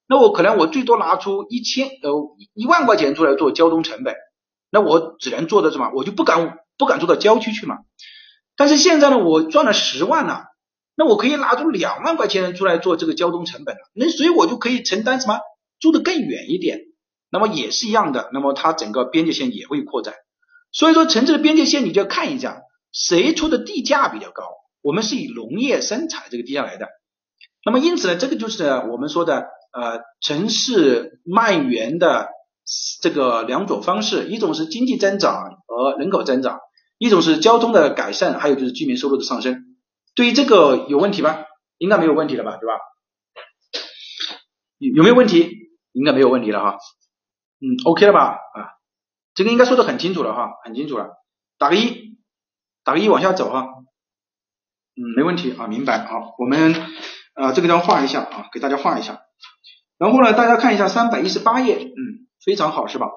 [0.07, 4.15] 那我可能我最多拿出一千呃一万块钱出来做交通成本。
[4.69, 5.91] 那我只能做的什么？
[5.95, 7.77] 我就不敢不敢做到郊区去嘛。
[8.57, 10.43] 但是现在呢，我赚了十万了，
[10.95, 13.81] 那我可以拿出两万块钱出来做这个交通成本了。
[13.93, 15.39] 那所以我就可以承担什么？
[15.79, 16.79] 住得更远一点。
[17.29, 20.13] 那么也是一样的，那么它整个边界线也会扩展。
[20.71, 22.61] 所以说城市的边界线，你就要看一下
[22.91, 24.43] 谁出的地价比较高。
[24.81, 26.87] 我们是以农业生产这个地价来的。
[27.65, 32.29] 那么因此呢，这个就是我们说的呃城市蔓延的。
[32.99, 36.61] 这个两种方式，一种是经济增长和人口增长，
[36.97, 39.77] 一种是交通的改善，还有就是居民收入的上升。
[40.15, 41.45] 对于这个有问题吧？
[41.77, 42.73] 应该没有问题了吧，对吧？
[44.79, 45.47] 有有没有问题？
[45.91, 46.77] 应该没有问题了哈。
[47.59, 48.31] 嗯，OK 了吧？
[48.31, 48.75] 啊，
[49.33, 51.09] 这个应该说的很清楚了哈，很清楚了。
[51.57, 52.17] 打个一，
[52.83, 53.67] 打个一往下走哈。
[54.95, 56.05] 嗯，没问题啊，明白。
[56.05, 56.73] 好，我们
[57.35, 59.21] 呃这个地方画一下啊，给大家画一下。
[59.97, 62.25] 然后呢，大家看一下三百一十八页，嗯。
[62.45, 63.09] 非常好，是吧？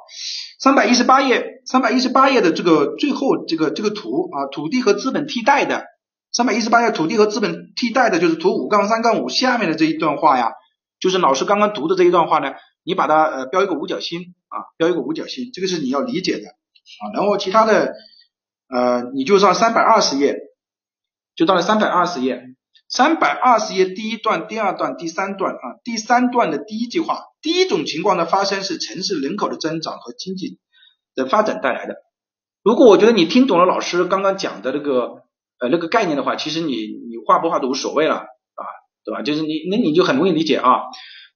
[0.59, 5.85] 三百一十八页，三百一十八页的这个最后这个这个图啊，土地和资本替代的，
[6.33, 10.53] 三百一十八页土地和资本替代的就是图五杠三杠五下面的这一段话呀，
[10.99, 12.55] 就是老师刚刚读的这一段话呢，
[12.89, 17.13] 你把它呃标一个五角星啊，标一个五角星，这个是你要理解的啊。
[17.13, 17.93] 然后其他的
[18.69, 20.39] 呃，你就上三百二十页，
[21.37, 22.43] 就到了三百二十页。
[22.89, 30.59] 三百二十页第一段、第二段、第三段啊，第三段的第一句话，第一种情况的发生是城市人口的增长和经济
[31.15, 31.97] 的发展带来的。
[32.63, 35.25] 如果我觉得你听懂了老师刚刚讲的那个
[35.61, 38.65] 呃那个概念的话，其实你你画不画都无所谓了啊，
[39.05, 39.21] 对吧？
[39.21, 40.81] 就是你那你就很容易理解啊。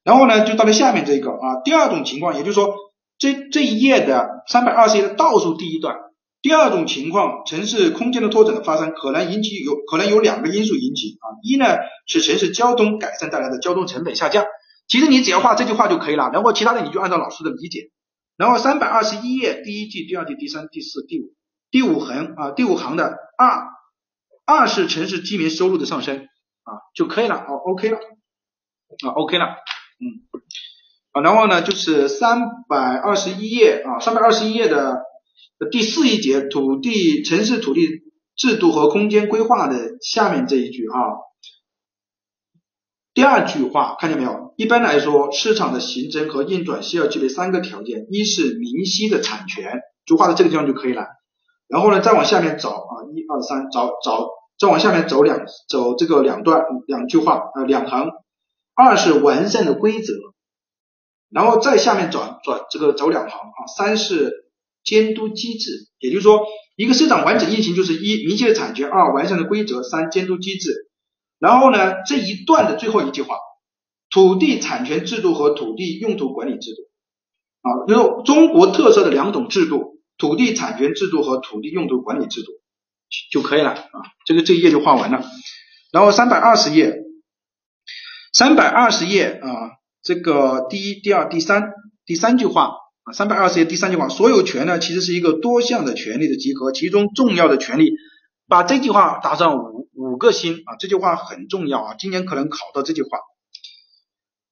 [0.03, 2.75] 然后呢，就到了下面这个啊，第二种情况，也就是说
[3.17, 5.95] 这这一页的三百二十页的倒数第一段。
[6.41, 14.43] 第二种情况，城市空间的拓展的发生，可能引起有可能有两个因素引起啊，一呢是城市交通改善带来的交通成本下降，
[14.89, 17.91] 其实你只要画这句话就可以了，然后其他的你就按照老师的理解，
[18.35, 21.33] 然后三百二十一页第一句、第二句、第三、第四、第五，
[21.71, 23.69] 第五横啊，第五行的二，
[24.45, 29.45] 二是城市居民收入的上升啊就可以了，好 OK 了啊 OK 了，
[30.03, 30.21] 嗯
[31.13, 35.01] 啊，然后呢就是三百二十一页啊，三百二十一页的。
[35.71, 37.87] 第四一节土地城市土地
[38.35, 41.23] 制度和空间规划的下面这一句啊，
[43.13, 44.53] 第二句话看见没有？
[44.57, 51.05] 一般来说，市场的形成和运转需要具备三个条件：一是明晰的产权，就画到这个地方就可以了。
[51.69, 54.27] 然后呢，再往下面找啊，一二三，找找，
[54.59, 58.09] 再往下面走两走这个两段两句话呃两行。
[58.75, 60.13] 二是完善的规则，
[61.29, 63.67] 然后再下面转转这个走两行啊。
[63.75, 64.41] 三是。
[64.85, 66.41] 监督机制，也就是说，
[66.75, 70.89] 一个市场完整运行就是一明确的产权，二完善的规则，三监督机制。
[71.39, 73.37] 然后呢，这一段的最后一句话，
[74.09, 76.81] 土地产权制度和土地用途管理制度
[77.61, 82.51] 啊，就是中国特色的两种制度，土地产权制度和土地用途管理制度
[83.31, 84.01] 就可以了啊。
[84.25, 85.23] 这个这一页就画完了。
[85.93, 86.93] 然后三百二十页，
[88.33, 89.47] 三百二十页啊，
[90.01, 91.71] 这个第一、第二、第三
[92.05, 92.71] 第三句话。
[93.05, 97.91] 啊，三百二十页第三句话，所有权呢其实是一个多项的权利的集合，其中重要的权利，
[98.47, 103.09] 把这句话打上五五个星啊，这句话很重要啊，今年可能考到这句话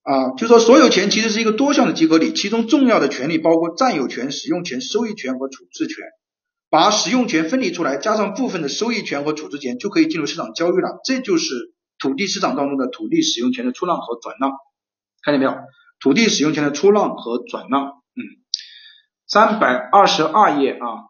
[0.03, 5.95] 啊，就说所有权其实是一个多项的集合体，其中重要的权利包括占有权、使用权、收益权和处置权，
[6.69, 11.55] 把使用权分离出来，加上部分的收益权和处置权，就可以进入市场交易了，这就是
[12.01, 14.51] 土地市场当中的土地使用权的出让和转让，
[15.23, 15.55] 看见没有？
[15.99, 18.41] 土地使用权的出让和转让，嗯。
[19.27, 21.07] 三百二十二页啊，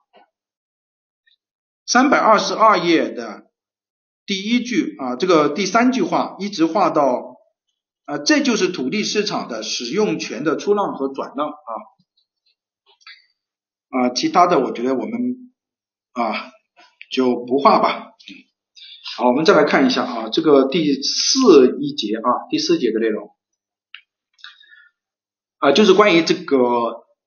[1.87, 3.49] 三百二十二页的
[4.27, 7.37] 第一句啊，这个第三句话一直画到
[8.05, 11.71] 啊，这就是土地市场的使用权的出让和转让啊
[13.89, 15.53] 啊，其他的我觉得我们
[16.11, 16.51] 啊
[17.11, 18.11] 就不画吧。
[19.18, 23.36] 好，我们再来看一下啊，这个第四一节啊，第四节的内容。
[25.57, 26.57] 啊，就是关于这个。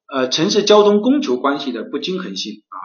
[0.06, 2.76] 呃，城市交通供求关系的不均衡性啊，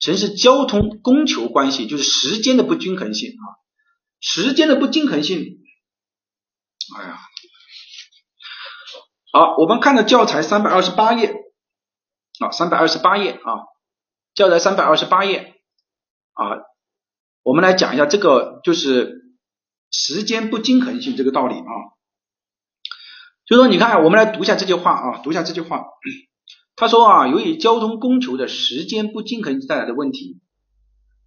[0.00, 3.44] 城市交通供求关系就是时间的不均衡性啊，
[4.20, 5.60] 时间的不均衡性，
[6.98, 7.18] 哎呀，
[9.32, 11.32] 好，我们看的教材三百二十八页。
[12.40, 13.52] 啊，三百二十八页啊，
[14.34, 15.54] 教材三百二十八页。
[16.32, 16.58] 啊，
[17.44, 19.26] 我们来讲一下这个就是
[19.90, 21.72] 时间不均衡性这个道理啊，
[23.46, 25.84] 就说你看，我们来读一下这句话啊，读一下这句话。
[26.74, 30.40] 他说啊，由于交通供求的时间不均衡带来的问题，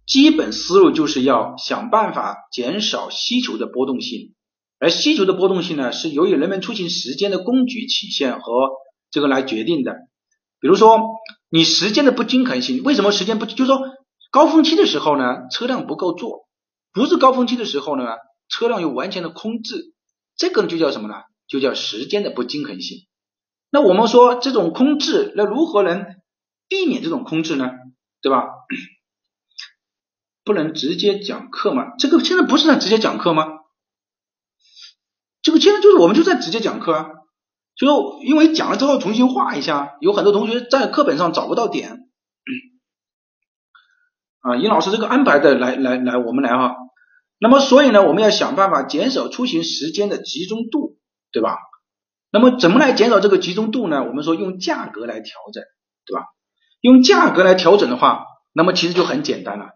[0.06, 4.34] 基本思路就是要想办法减少需求的波动性，
[4.80, 8.70] 而需求的波动性呢，是由于人们出行时间的供给曲线和
[9.12, 9.94] 这个来决定的。
[10.60, 11.00] 比如说，
[11.48, 13.46] 你时间的不均衡性，为什么时间不？
[13.46, 13.80] 就是说，
[14.30, 16.46] 高峰期的时候呢，车辆不够坐；
[16.92, 18.04] 不是高峰期的时候呢，
[18.48, 19.94] 车辆又完全的空置，
[20.36, 21.14] 这个就叫什么呢？
[21.46, 23.06] 就叫时间的不均衡性。
[23.70, 26.04] 那我们说这种空置，那如何能
[26.68, 27.70] 避免这种空置呢？
[28.20, 28.44] 对吧？
[30.44, 31.94] 不能直接讲课吗？
[31.98, 33.46] 这个现在不是在直接讲课吗？
[35.40, 37.06] 这个现在就是我们就在直接讲课啊，
[37.76, 41.97] 就因为讲了之后重新画一下，有很多同学在课本上找不到点
[44.48, 44.56] 啊。
[44.56, 46.74] 尹老师这个安排的来来来，我们来哈。
[47.40, 50.96] 那么所以呢，我们要想办法减少出行时间的集中度，
[51.30, 51.56] 对吧？
[52.30, 54.04] 那么怎么来减少这个集中度呢？
[54.04, 55.62] 我们说用价格来调整，
[56.04, 56.24] 对吧？
[56.80, 59.66] 用价格来调整的话，那么其实就很简单了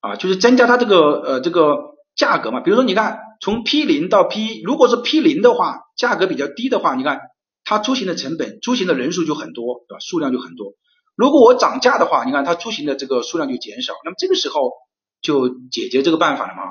[0.00, 2.60] 啊，就是增加它这个呃这个价格嘛。
[2.60, 7.20] 比如说你看从 P 零到 P，如果是 P 零的话，价格比较低的话，你看
[7.64, 10.00] 它出行的成本、出行的人数就很多，对吧？
[10.00, 10.74] 数量就很多。
[11.14, 14.72] 如果我涨价的话，你看它出行的这个数量就减少，那么这个时候
[15.20, 16.62] 就解决这个办法了嘛。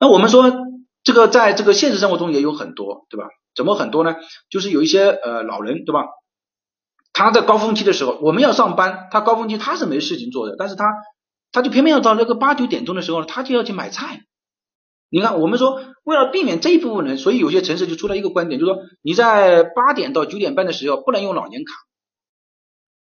[0.00, 0.52] 那我们说
[1.02, 3.28] 这个在这个现实生活中也有很多，对吧？
[3.54, 4.16] 怎么很多呢？
[4.50, 6.06] 就是有一些呃老人对吧？
[7.12, 10.84] 他在高峰期的时候，我们要上班，他高峰期他是没事情做的，但是他
[11.52, 14.22] 他就偏偏要到那个八九点钟的时候，他就要去买菜。
[15.10, 21.72] 你看，我们说为了避免这一部分人，所以有些城市就出了一个观点，就是说你在八点到九点半的时候不能用老年卡。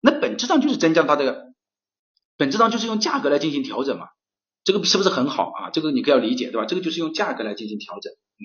[0.01, 1.53] 那本质上就是增加他的，
[2.37, 4.07] 本质上就是用价格来进行调整嘛。
[4.65, 5.71] 这个是不是很好啊？
[5.71, 6.67] 这个你可要理解对吧？
[6.67, 8.43] 这个就是用价格来进行调整，嗯。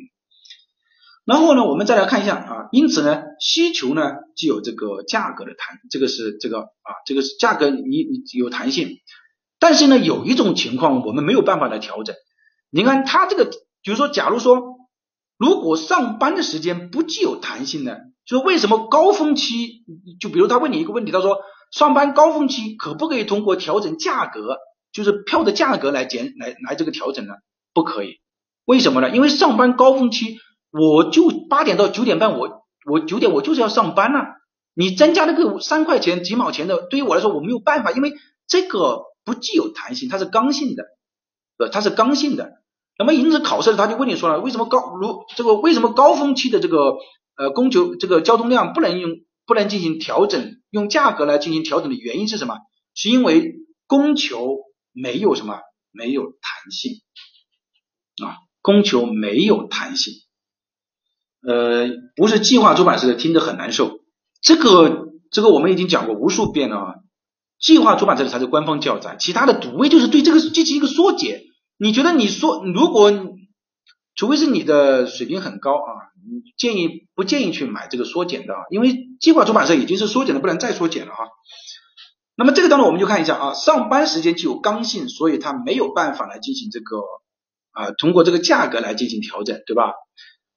[1.25, 8.99] 然后呢，我们再来看一下啊，因此呢，需求呢具有这个价格的弹，这个是这个啊，这个是价格你你有弹性，
[9.59, 12.15] 但是呢，有一种情况我们没有办法来调整。
[12.69, 14.61] 你看它这个，比如说，假如说
[15.37, 19.83] 如果上班的时间不具有弹性呢，就是为什么高峰期，
[20.19, 21.37] 就比如他问你一个问题，他说
[21.71, 24.57] 上班高峰期可不可以通过调整价格，
[24.91, 27.33] 就是票的价格来减来来这个调整呢？
[27.73, 28.19] 不可以，
[28.65, 29.09] 为什么呢？
[29.09, 30.37] 因为上班高峰期。
[30.75, 34.25] 我就八点到九点半，我我九点我就是要上班了。
[34.73, 38.13] 你增加那个三块钱几毛钱的，对于我来说我没有办法，因为
[38.47, 40.85] 这个不具有弹性，它是刚性的，
[41.59, 42.53] 呃，它是刚性的。
[42.97, 46.95] 那么因此考试他就问你说了，为什么高如这个为什么高峰期的这个
[47.35, 49.11] 呃供求这个交通量不能用
[49.45, 52.57] 不能进行调整，用价格来进行调整的原因是什么？
[52.95, 53.55] 是因为
[53.87, 54.57] 供求
[54.91, 55.59] 没有什么
[55.91, 57.01] 没有弹性
[58.25, 60.13] 啊，供求没有弹性。
[61.45, 63.99] 呃，不是计划出版社的听着很难受，
[64.41, 66.95] 这个这个我们已经讲过无数遍了啊。
[67.59, 71.41] 计划出版社的才是官方教材，其他的读位就是对这个进行一个缩减。
[71.77, 73.11] 你觉得你说，如果
[74.15, 76.13] 除非是你的水平很高啊，
[76.57, 78.59] 建议不建议去买这个缩减的啊？
[78.69, 81.25] 因为计划出版社已经是缩减的，不能再缩减了哈。
[82.35, 86.97] 那么这个当中我们就看一下啊，上班时间具有刚性，所以它没有办法来进行这个
[87.71, 89.93] 啊，通过这个价格来进行调整，对吧？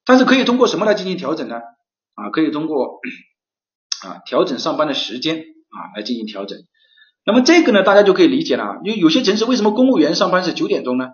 [0.05, 1.57] 但是可以通过什么来进行调整呢？
[2.15, 3.01] 啊，可以通过
[4.07, 6.59] 啊，调整上班的时间啊，来进行调整。
[7.25, 11.09] 那么这个呢，大家就可以理解了，因为有些城市为什么公务员上班是九点钟呢？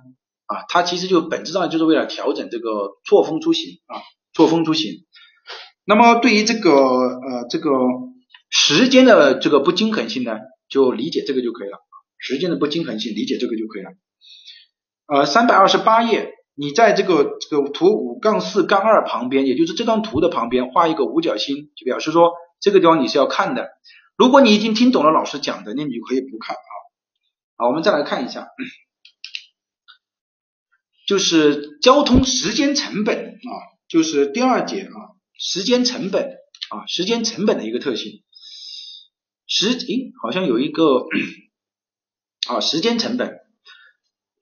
[0.53, 4.03] 啊，它其实就本质上就是为了调整这个错峰出行啊，
[4.35, 5.07] 错峰出行。
[5.85, 7.71] 那么对于这个呃这个
[8.51, 10.37] 时间的这个不均衡性呢，
[10.69, 11.79] 就理解这个就可以了。
[12.19, 13.91] 时间的不均衡性，理解这个就可以了。
[15.07, 22.31] 呃，三百二十八页，你在这个这个图五杠四杠二旁边，也就是这张图的旁边画一个五角星，就表示说
[22.61, 23.71] 这个地方你是要看的。
[24.17, 26.71] 如果你已经听懂了老师讲的，那你就可以不看啊。
[27.57, 28.47] 好，我们再来看一下，
[31.13, 33.53] 就是交通时间成本啊，
[33.87, 36.25] 就是第二节啊，时间成本
[36.71, 38.23] 啊，时间成本的一个特性。
[39.47, 41.05] 时诶，好像有一个
[42.49, 43.41] 啊，时间成本，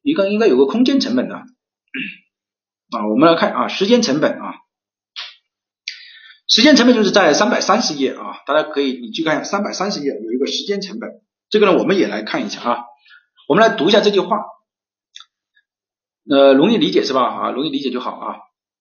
[0.02, 1.42] 一个应该有个空间成本的啊。
[3.08, 4.54] 我们来看啊，时间成本啊。
[6.46, 11.10] 时间成本就是在三百三十页啊，大家可以你去看一下三百三十页有一个时间成本，
[11.48, 12.84] 这个呢我们也来看一下啊，
[13.48, 14.36] 我们来读一下这句话，
[16.30, 18.36] 呃容易理解是吧啊容易理解就好啊。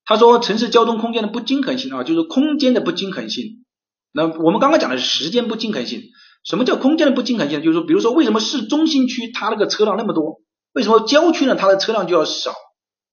[0.06, 3.66] 他说城市交通空间的不均衡性啊，就是空间的不均衡性。
[4.12, 6.02] 那我们刚刚讲的是时间不均衡性，
[6.44, 7.62] 什么叫空间的不均衡性？
[7.62, 10.42] 就是说比如说为什么市中心区它那个车辆那么多，
[10.74, 12.52] 为什么郊区呢它的车辆就要少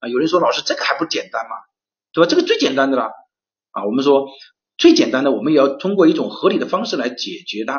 [0.01, 0.09] 啊？
[0.09, 1.57] 有人说老师这个还不简单嘛，
[2.12, 2.28] 对吧？
[2.30, 3.11] 这个最简单的了。
[3.72, 4.28] 啊，我们说
[4.78, 7.78] 最简单的，我们也要通过一种合理的方式来解决它。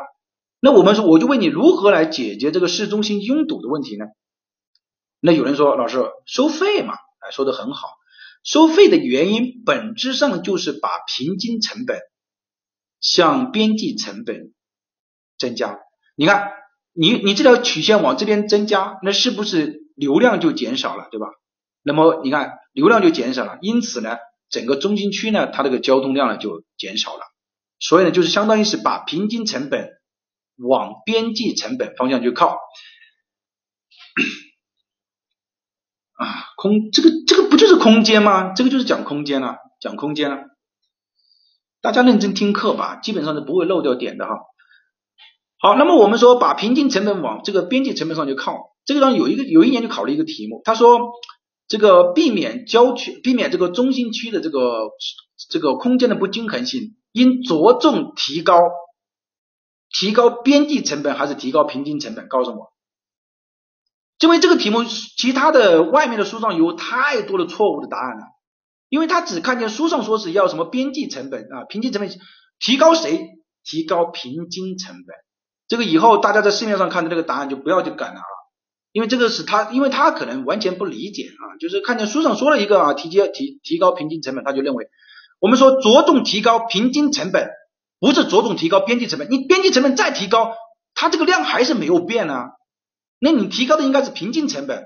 [0.59, 4.05] 那我们说，我就问你如何来解决这个市中心拥堵的问题呢？
[5.19, 7.89] 那有人说，老师收费嘛，哎，说的很好。
[8.43, 11.99] 收费的原因本质上就是把平均成本
[12.99, 14.53] 向边际成本
[15.37, 15.79] 增加。
[16.15, 16.51] 你看，
[16.93, 21.27] 你你这条曲线往这边增加，那是不是流量就减少了，对吧？
[21.83, 24.17] 那么你看流量就减少了，因此呢？
[24.49, 27.21] 整个中心区呢，它这个交通量呢就减少了，
[27.79, 29.89] 所以呢，就是相当于是把平均成本
[30.55, 32.57] 往边际成本方向去靠
[36.17, 38.53] 啊，空这个这个不就是空间吗？
[38.53, 40.37] 这个就是讲空间了，讲空间了。
[41.81, 44.31] 大家认真听课吧，基本上是不会漏掉点的哈。
[45.59, 50.99] 好，那么我们说把平均成本往这个边际成本上去靠，这个地方有一个有一年就考了一个题目，他说。
[51.69, 54.87] 这个避免郊区，避免这个中心区的这个
[55.49, 58.57] 这个空间的不均衡性，应着重提高
[59.89, 62.29] 提高边际成本还是提高平均成本？
[62.29, 62.71] 告诉我，
[64.19, 68.23] 因为这个题目其他的外面的书上有太多的错误的答案了，
[68.89, 72.09] 因为他只看见书上说是要什么边际成本啊，平均成本
[72.59, 73.29] 提高谁？
[73.63, 75.15] 提高平均成本，
[75.67, 78.23] 这个以后大家在市面上看的这个答案就不要去改了啊。
[78.93, 84.87] 因为这个是他，因为他可能完全不理解啊，就是看见书上说了一个啊，提高提提高平均成本，他就认为
[85.39, 87.49] 我们说着重提高平均成本，
[87.99, 89.29] 不是着重提高边际成本。
[89.29, 90.55] 你边际成本再提高，
[90.95, 92.51] 它这个量还是没有变啊，
[93.19, 94.85] 那你提高的应该是平均成本，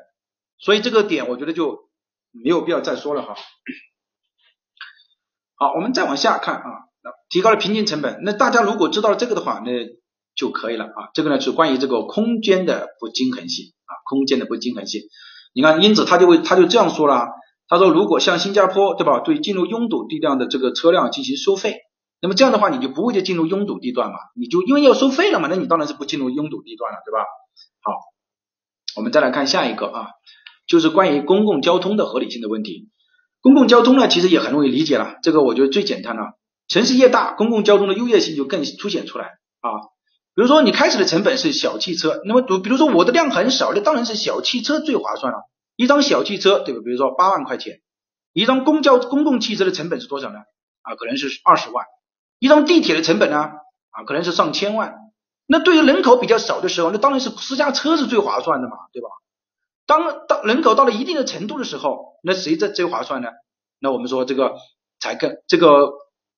[0.57, 1.89] 所以这个点我觉得就
[2.31, 3.35] 没有必要再说了哈。
[5.55, 6.69] 好，我们再往下看啊，
[7.29, 9.71] 提高了平均成本，那大家如果知道了这个的话，那
[10.35, 11.11] 就可以了啊。
[11.13, 13.93] 这个呢是关于这个空间的不均衡性啊。
[14.09, 15.01] 空间的不均衡性，
[15.53, 17.27] 你看，因此他就会他就这样说了，
[17.67, 21.77] 他说如果像新加坡对吧，对进入拥堵地段的这个车辆进行收费，
[22.21, 27.23] 那么这样的话你就不会去进入拥堵地段嘛，你就因为要收费了嘛，那你当然是不进入拥堵地段了，对吧？
[28.95, 30.07] 我们再来看下一个啊，
[30.67, 32.89] 就是关于公共交通的合理性的问题。
[33.41, 36.37] 公共交通呢，其实也很容易理解了，这个我觉得最简单了。
[36.67, 39.25] 城市越大，公共交通的优越性就更凸显出来
[39.61, 39.69] 啊。
[40.33, 45.39] 比如说你开始的成本是小汽车，那么比如说我的量很少，那当然是小汽车最划算了。
[45.75, 46.81] 一张小汽车，对吧？
[46.85, 47.81] 比如说八万块钱，
[48.31, 50.39] 一张公交公共汽车的成本是多少呢？
[50.83, 51.85] 啊，可能是二十万。
[52.39, 53.49] 一张地铁的成本呢？
[53.89, 54.95] 啊，可能是上千万。
[55.51, 59.09] 那对于人口比较少的时候，那当然是私家车是最划算的嘛，对吧？
[59.85, 63.27] 当当人口到了一定的程度的时候，那谁在最划算呢？
[63.77, 64.53] 那我们说这个
[65.01, 65.91] 才更这个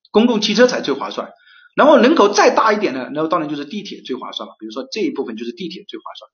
[0.09, 1.29] 公共汽车才最划算。
[1.75, 4.55] 然后人口再大一点呢，那当然就是地铁最划算了。
[4.57, 6.31] 比如说这一部分就是地铁最划算。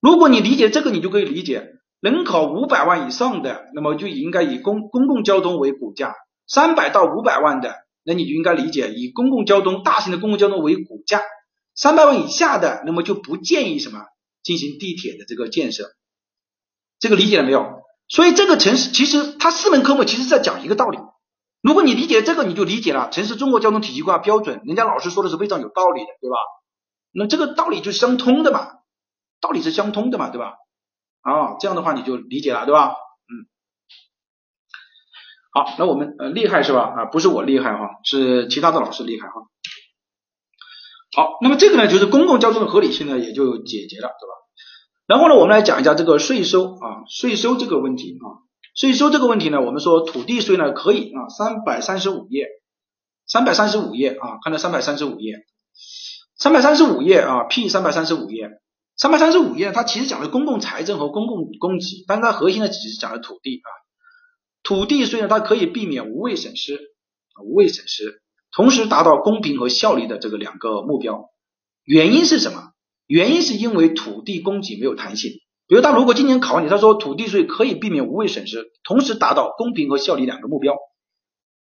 [0.00, 6.12] 如果你理解这个，你就可以理解人口五百万以上的，那么就应该以公公共交通为骨架；
[6.46, 11.18] 三百到五百万的，那你就应该理解以公共交通大型的公共交通为骨架；
[11.76, 14.06] 三百万以下的，那么就不建议什么
[14.42, 15.92] 进行地铁的这个建设。
[16.98, 17.82] 这个理解了没有？
[18.08, 20.98] 所以这个城市其实它四门科目其实在讲一个道理。
[21.60, 26.36] 如果你理解这个，你就理解了城市中国交通体系规划标准，人家老师说的是非常有道理的，对吧？
[27.12, 28.68] 那这个道理就相通的嘛，
[29.40, 30.54] 道理是相通的嘛，对吧？
[31.22, 32.90] 啊，这样的话你就理解了，对吧？
[32.92, 33.32] 嗯，
[35.50, 36.94] 好，那我们呃厉害是吧？
[36.96, 39.34] 啊，不是我厉害哈，是其他的老师厉害哈。
[41.16, 44.34] 好，那么这个呢，就是公共交通的合理性呢，也就解决了，对吧？
[45.06, 48.44] 然后呢，我们来讲一下这个税收啊，税收这个问题啊，
[48.74, 52.48] 税收这个问题呢，我们说土地税呢可以啊，三百三十五页，
[53.26, 55.46] 三百三十五页啊，看到三百三十五页，
[56.36, 58.50] 三百三十五页啊，P 三百三十五页，
[58.94, 63.68] 三百三十五页它其实讲的公共财政和公共供给，但它核心呢只是讲的土地啊，
[64.62, 68.20] 土地税呢它可以避免无谓损失啊，无谓损失，
[68.56, 71.28] 同时达到公平和效率的这个两个目标，
[71.84, 72.72] 原因是什么？
[73.06, 75.32] 原因是因为土地供给没有弹性，
[75.68, 80.74] 比如他如果今年考你，他说土地税可以避免无谓损失，同时达到公平和效率两个目标，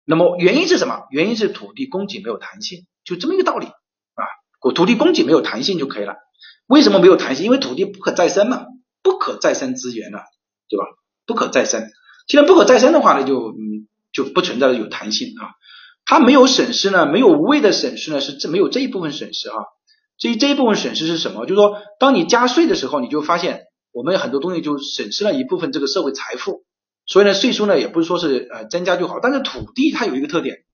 [0.05, 1.05] 那么原因是什么？
[1.11, 4.25] 原因是土地供给没有弹性，就这么一个道理啊，
[4.75, 6.17] 土地供给没有弹性就可以了。
[6.67, 7.45] 为什么没有弹性？
[7.45, 8.67] 因为土地不可再生嘛，
[9.05, 10.25] 不可再生资源了，
[10.69, 10.85] 对吧？
[11.25, 11.89] 不可再生，
[12.27, 15.55] 既然不可再生的话呢，就嗯就不存在有弹性啊，
[16.11, 19.55] 它没有损失呢，没有无谓的损失呢，是这没有这一部分损失啊。
[20.19, 21.47] 所以这一部分损失是什么？
[21.47, 26.65] 就是说，当你加税的时候，你就发现我们很多东西就损失了一部分这个社会财富。
[27.07, 30.65] 所以呢，税收呢也不是说是呃增加就好，但是土地它有一个特点，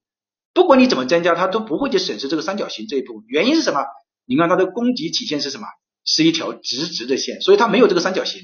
[0.55, 3.25] 不管你怎么增加，它都不会去损失这个三角形这一部分。
[3.29, 3.81] 原因是什么？
[4.25, 5.67] 你看它的供给体现是什么？
[6.07, 8.41] 是一条直直的线，所以它没有这个三角形。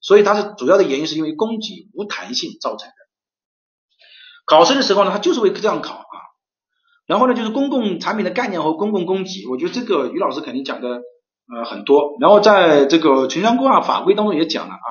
[0.00, 2.94] 所以它是主要的原因是因为供给无弹性造成的。
[4.46, 6.06] 考试的时候呢，它就是会这样考。
[7.12, 12.16] 然后呢，就是公共产品的概念和公共供给，我觉得这个于老师肯定讲的呃很多。
[12.22, 14.88] 然后在这个城乡规划法规当中也讲了啊，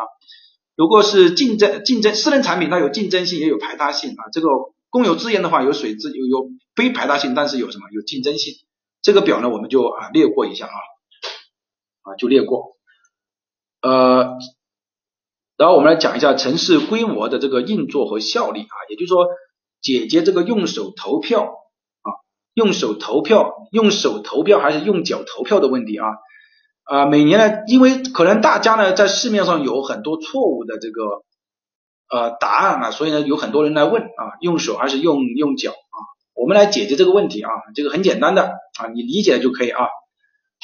[0.76, 4.30] 如果是竞争竞争私人产品，它有竞争性也有排他性啊。
[4.32, 4.50] 这个
[4.92, 8.54] 公有资源的话，有水资有有非排他性，但是有什么有竞争性。
[9.02, 10.78] 这个表呢，我们就啊略过一下啊
[12.04, 12.78] 啊就略过。
[13.82, 14.38] 呃，
[15.58, 19.26] 然后我们来讲一下城市规模的这个运作和效率啊，也就是说
[19.82, 21.58] 解决这个用手投票。
[22.54, 26.08] 用手投票，用手投票还是用脚投票的问题啊？
[26.84, 31.24] 啊，每年呢，因为可能大家呢在市面上有很多错误的这个
[32.10, 35.98] 呃答案啊，所以呢有很多人来问啊，用手还是用用脚啊？
[36.34, 39.88] 我们来解决这个问题啊，这个很简单的啊，你理解了就可以啊。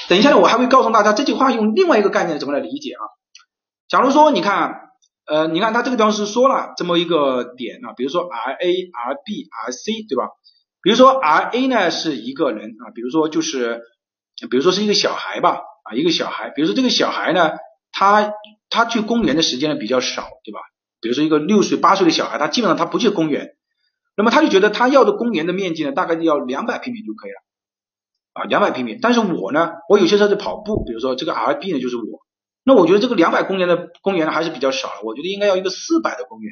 [0.09, 3.01] 等一下呢，我还会告诉大家这句话用另外一个概念怎么来理解啊。
[3.87, 4.89] 假如说你看
[5.27, 10.29] 呃，你看他这个地方是说了这么一个点啊，比如说 R A R B R C 对吧？
[10.81, 13.81] 比如说 R A 呢是一个人啊，比如说就是，
[14.49, 17.51] 比如说是一个小孩吧啊，一个小孩，比如说这个小孩呢，
[17.91, 18.33] 他
[18.69, 20.59] 他去公园的时间呢比较少，对吧？
[21.01, 23.55] 比如说一个六岁八岁的小孩，他基本上他不去公园，
[24.15, 27.37] 那么他就觉得他要的公园的面积呢大概要两百平米就可以了
[28.33, 28.97] 啊，两百平米。
[29.01, 32.21] 但是我呢，我有些时候在跑步，比如说这个 R B 呢就是我，
[32.63, 36.51] 那我觉得这个两百公园的公园呢还是比较少了，我觉得应该要一个四百的公园。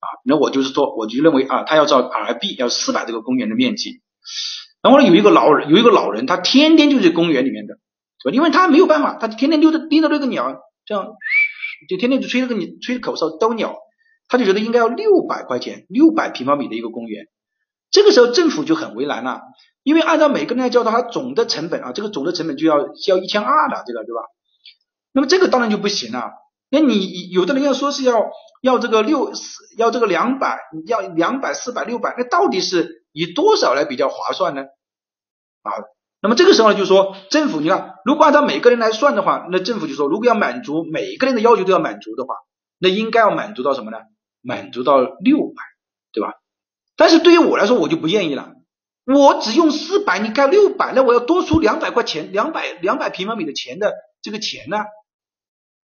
[0.00, 4.00] 啊，那我就是说，我就认为啊，他要造 R B 要四百这个公园的面积。
[4.80, 7.74] 然后呢，有一个老人，有一个老人，他天天就在公园里面的，
[8.22, 8.34] 是吧？
[8.34, 11.08] 因为他没有办法，他天天溜着盯着那个鸟，这样
[11.88, 13.76] 就天天就吹那个你吹口哨逗鸟，
[14.28, 17.26] 他就觉得应该要六百块钱，六百平方米的一个公园。
[17.90, 19.40] 这个时候政府就很为难了，
[19.82, 22.78] 因为按照每个人来交的，他总的成本啊，这个总的成本就要
[23.08, 24.20] 要一千二的，这个对吧？
[25.12, 26.30] 那么这个当然就不行了。
[26.70, 34.62] 那你有的人要说是要要这个六四要这个两百要两百四百六百，那到底是以多少来比较划算呢？
[35.62, 35.72] 啊，
[36.20, 42.34] 那么这个时候呢，就是说政府你看，如果按照每个人来算的话，那政府就说，如果要满足每一个人的要求都要满足的话，
[42.78, 43.98] 那应该要满足到什么呢？
[44.40, 45.62] 满足到六百，
[46.12, 46.34] 对吧？
[46.96, 48.52] 但是对于我来说，我就不愿意了，
[49.04, 54.84] 我只用四百，你盖六百，那我要多出两百块钱，两百两百平方米的钱的这个钱呢，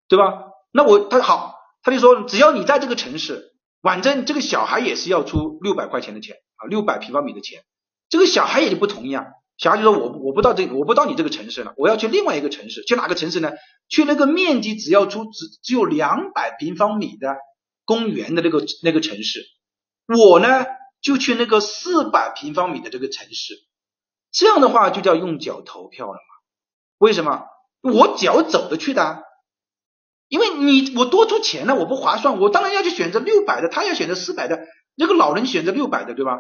[0.09, 0.45] 对吧？
[0.77, 7.63] 那我他好，他就说只要你在这个城市，反正这个小孩也是要出六百块钱的钱啊，六百平方米的钱，
[8.09, 9.25] 这个小孩也就不同意啊，
[9.57, 13.53] 小孩就说我我不到这我不到你这个城市了，我要去另外一个城市，去哪个城市呢？
[13.89, 17.37] 去那个面积只要出只只有两百平方米的
[17.85, 19.45] 公园的那个那个城市，
[20.09, 20.67] 我呢
[21.01, 23.55] 就去那个四百平方米的这个城市，
[24.33, 26.19] 这样的话就叫用脚投票了嘛？
[26.99, 27.45] 为什么？
[27.81, 29.23] 我脚走着去的。
[30.29, 34.61] 因为你我多出钱了，我不划算，我当然要去选择六百的，他要选择四百的，
[34.95, 36.39] 那个老人选择六百的，对吧？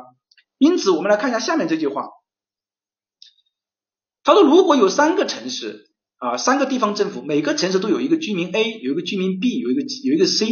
[0.58, 2.08] 因此，我们来看一下下面这句话，
[4.22, 10.46] 他说如果有三个城市啊，三个地方政府，每个城市都有一个居民 A，有一个居民 B，有一个有一个 C，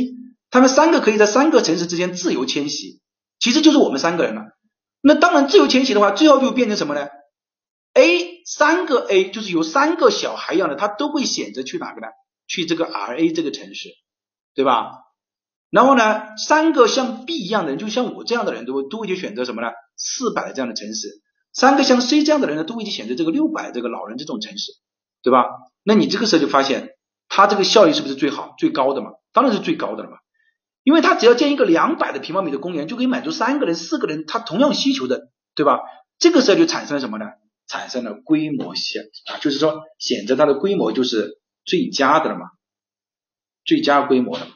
[0.50, 3.00] 他们三个可以在三个城市之间自由迁徙，
[3.38, 4.42] 其实就是我们三个人了。
[5.00, 7.08] 那当然，自由迁徙的话，最后就变成什么呢
[7.94, 12.06] ？A 三个 A 就是有三个小孩一样的，他都会选择去哪个呢？
[12.52, 13.88] 去这个 R A 这个城市，
[14.54, 14.92] 对吧？
[15.70, 19.68] 然后呢，三个像 B 一样的人，就像我这样的人都会都会去选择什么呢？
[19.96, 21.08] 四百这样的城市。
[21.54, 24.72] 三个像 C 这样的人呢，都会去选择这个六百这个老人这种城市，
[25.22, 25.46] 对吧？
[25.82, 26.90] 那你这个时候就发现，
[27.28, 29.12] 它这个效益是不是最好、最高的嘛？
[29.32, 30.16] 当然是最高的了嘛，
[30.82, 35.80] 因为它只要建一个两百的平方米的公园，就可以满足三个人、四个人他同样需求的，对吧？
[36.18, 37.26] 这个时候就产生了什么呢？
[37.66, 39.00] 产生了规模性
[39.30, 42.46] 啊，就是说选择它的规模就是最佳的了嘛，
[43.64, 44.46] 最佳规模的。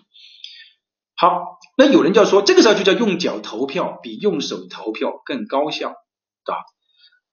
[1.16, 5.94] 好，那有人就要说，这个时候就叫用脚投票比用手投票更高效，
[6.44, 6.58] 对吧？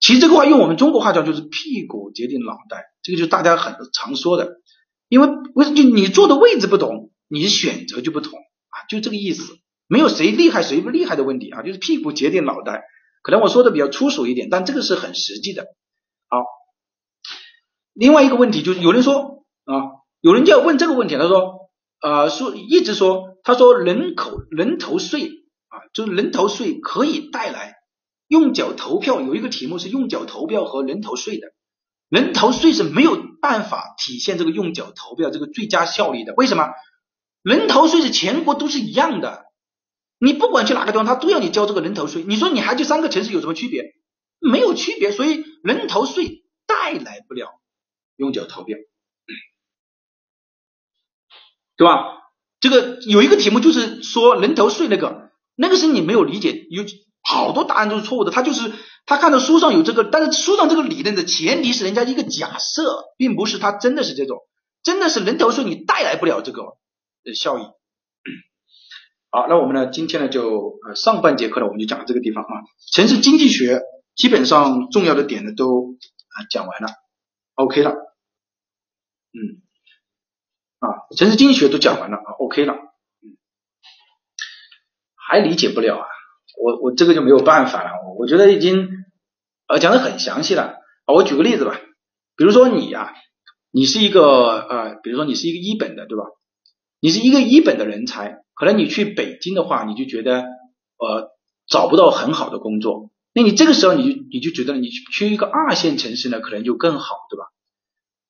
[0.00, 4.56] 其实这个话用我们中国话讲就是屁股决定脑袋，这个就是大家很常说的，
[5.08, 9.42] 因为为就你坐的位置不同，你选择就不同啊，就这个意思，
[9.86, 12.84] 没有谁厉害谁不厉害的问题啊，就是屁股决定脑袋。
[13.22, 15.64] 可能我说的比较粗俗一点，但这个是很实际的。
[16.28, 16.44] 好，
[17.94, 21.70] 另外一个问题就是有人说啊，有人就要问这个问题，他说
[22.00, 27.74] 呃说一直说，他说人口人头税啊，就是人头税可以带来
[28.28, 31.48] 用脚投票，有一个题目是用脚投票和人头税的，
[32.08, 36.70] 人头税是没有办法体现这个用脚投票这个最佳效率的，为什么？
[37.42, 39.44] 人头税是全国都是一样的。
[40.18, 42.24] 你不管去哪个地方，他都要你交这个人头税。
[42.24, 43.82] 你说你还去三个城市有什么区别？
[44.40, 47.48] 没有区别，所以人头税带来不了
[48.16, 48.78] 用脚投票，
[51.76, 52.04] 对吧？
[52.60, 56.84] 这个有一个题目就是说人头税那个，那个是你没有理解，有
[57.22, 58.30] 好多答案都是错误的。
[58.30, 58.72] 他就是
[59.04, 64.38] 他看到书上有这个，但是书上这个理论的前提是人家一个假设，并不是他真的是这种，
[64.82, 66.76] 真的是人头税你带来不了这个
[67.34, 67.62] 效益。
[69.30, 69.90] 好，那我们呢？
[69.90, 72.62] 今天呢就呃上半节课呢我们就讲到这个地方啊。
[72.92, 73.82] 城市经济学
[74.14, 75.96] 基本上重要的点呢都
[76.28, 76.88] 啊讲完了
[77.56, 79.63] ，OK 了，嗯，
[80.84, 83.36] 啊城市经济学都讲完了啊，OK 了，嗯，
[85.16, 86.06] 还理解不了啊？
[86.62, 88.88] 我我这个就没有办法了，我我觉得已经
[89.66, 91.14] 呃讲的很详细了啊。
[91.14, 91.80] 我举个例子吧，
[92.36, 93.12] 比如说你呀，
[93.72, 94.22] 你是一个
[94.60, 96.24] 呃，比如说你是一个一本的，对吧？
[97.00, 98.44] 你是一个一本的人才。
[98.54, 101.30] 可能你去北京的话，你就觉得呃
[101.66, 107.46] 找不到很好的工作，那你这个时候你就你就觉得你去一个二线城市呢，可能就更好，对吧？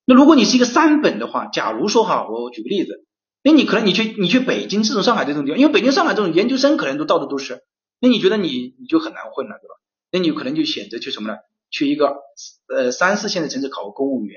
[0.07, 3.05] 那如果你是一个三本的话，假如说哈，我举个例子，
[3.43, 7.63] 那你可能你去你去北京、这种上海这种地方，因为北京、上海这种研究生可能都到处都是，
[8.01, 9.75] 那你觉得你你就很难混了，对吧？
[10.13, 11.39] 那你可能就选择去什么呢？
[11.71, 12.15] 去一个
[12.69, 14.37] 呃三四线的城市考个公务员，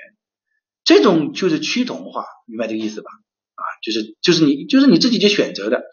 [0.83, 3.11] 这种就是趋同化，明白这个意思吧？
[3.55, 5.83] 啊，就是就是你就是你自己去选择的，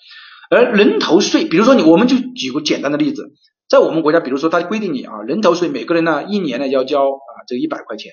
[0.51, 3.33] 而人头税，比如说你，我们就举个简单的例子，
[3.69, 8.13] 在我们国家，比如说它规定你啊，人头税每个人呢一年呢要交啊这个一百块钱，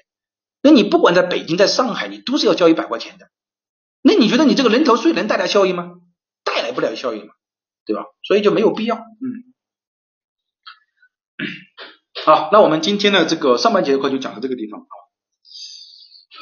[0.61, 3.29] 那你不管在北京在上海，你都是要交一百块钱的，
[4.01, 5.93] 那你觉得你这个人头税能带来效益吗？
[6.43, 7.33] 带来不了效益嘛，
[7.85, 8.05] 对吧？
[8.23, 9.53] 所以就没有必要，嗯。
[12.23, 14.93] 好，那我们今天的这个上半节课就讲到这个地方啊，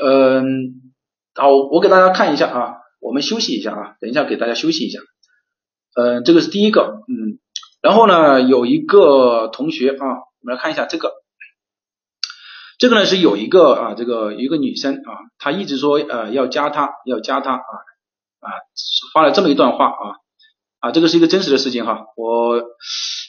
[0.04, 0.94] 嗯，
[1.36, 2.76] 好，我给大家看一下啊。
[3.02, 5.00] 我们休息一下啊，等一下给大家休息一下。
[5.96, 7.40] 嗯，这个是第一个，嗯，
[7.82, 10.06] 然后呢，有一个同学啊，
[10.42, 11.14] 我们来看一下这个，
[12.80, 17.76] 这个呢是有一个啊，这个一个女生啊，她一直说呃要加他，要加他啊
[18.40, 18.50] 啊，
[19.14, 20.16] 发了这么一段话啊
[20.80, 22.64] 啊，这个是一个真实的事情哈，我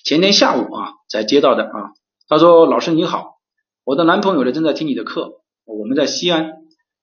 [0.05, 1.91] 前天下午啊才接到的啊，
[2.29, 3.41] 她说老师你好，
[3.85, 6.53] 我的男朋友呢正在听你的课，我们在西安，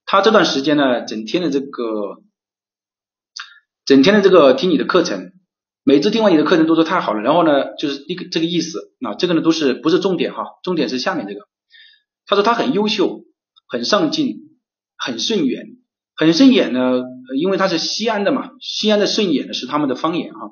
[0.05, 2.23] 他这段时间呢整天的这个。
[3.85, 5.31] 整天的这个听你的课程，
[5.85, 11.47] 每次听完你的课程都说太好了，然后呢，就是一个这个意思啊，这个呢都是不是重点哈，重点是下面这个。
[12.27, 13.23] 他说他很优秀，
[13.67, 14.37] 很上进，
[14.95, 15.77] 很顺眼，
[16.15, 17.01] 很顺眼呢，
[17.39, 20.51] 因为他是西安的嘛，西安的顺眼呢是他们的方言哈，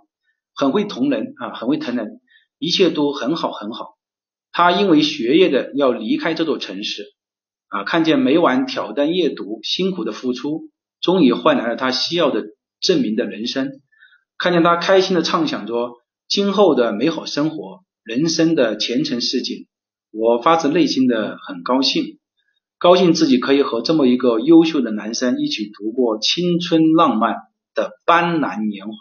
[0.55, 2.21] 很会同人啊，很会疼人，
[2.57, 3.97] 一切都很好很好。
[4.51, 7.13] 他因为学业的要离开这座城市
[7.67, 12.45] 啊，看见每晚挑灯夜读辛苦的付出，终于换来了他需要的。
[12.81, 13.81] 证明的人生，
[14.37, 15.93] 看见他开心的畅想着
[16.27, 19.65] 今后的美好生活，人生的前程似锦，
[20.17, 22.19] 我发自内心的很高兴，
[22.77, 27.35] 高兴自己可以和这么一个优秀的男生一起度过青春浪漫
[27.73, 28.95] 的斑斓年华。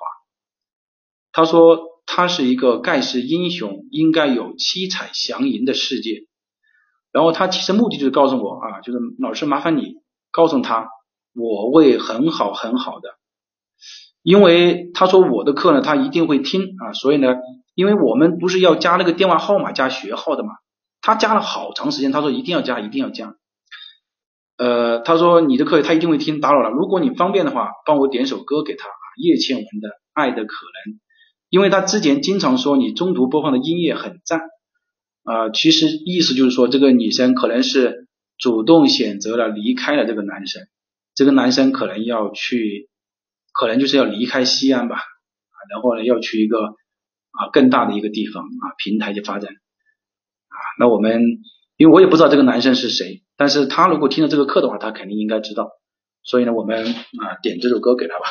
[1.30, 6.26] 他说他是一个盖世英雄，应该有七彩祥云的世界。
[7.12, 9.94] 然后他其实目的就是告诉我啊，就是老师麻烦你
[10.32, 10.88] 告诉他，
[11.32, 13.10] 我会很好很好的。
[14.22, 17.36] 因为他说我的课呢，他一定会听啊，所以呢，
[17.76, 20.54] 因为我们不是要加那个电话号码加学号的嘛，
[21.04, 23.36] 他加了好长时间，他说一定要加，一定要加。
[24.56, 26.70] 呃，他说你的课他一定会听，打扰了。
[26.70, 30.94] 如果你方便的话，帮我点首歌给他，叶倩文的《爱的可能》，
[31.50, 34.40] 因为他之前经常说你中途播放的音乐很赞。
[35.24, 38.08] 呃，其实意思就是说，这个女生可能是
[38.38, 40.62] 主动选择了离开了这个男生，
[41.14, 42.88] 这个男生可能要去，
[43.52, 49.52] 可能就是要离开西安吧，啊，然后呢要去一个啊更大的一个地方啊平台去发展，
[50.78, 51.22] 那我们
[51.76, 55.70] 因为我也不知道这个男生是谁，但是他如果听了这个课的话，他肯定应该知道，
[56.22, 58.24] 所以呢，我们啊点这首歌给他吧。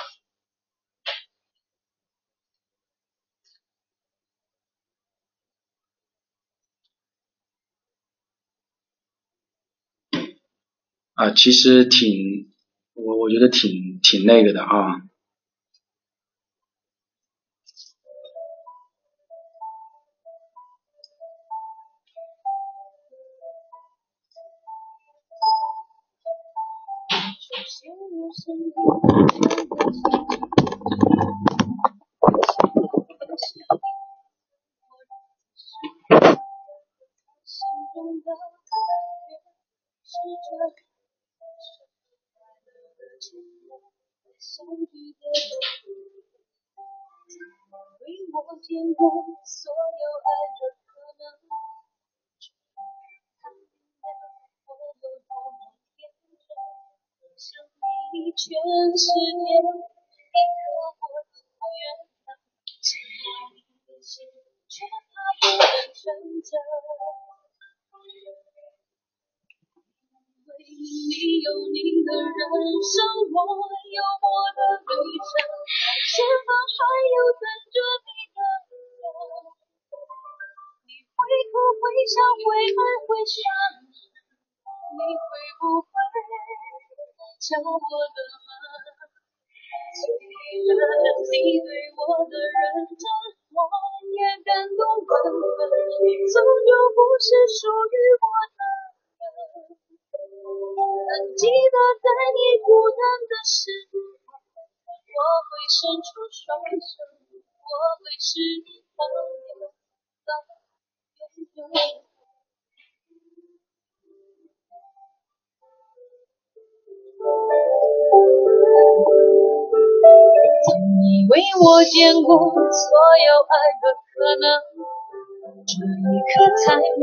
[11.16, 12.48] 啊，其实挺，
[12.96, 15.02] 我我觉得挺挺那个的啊。
[27.66, 27.94] 相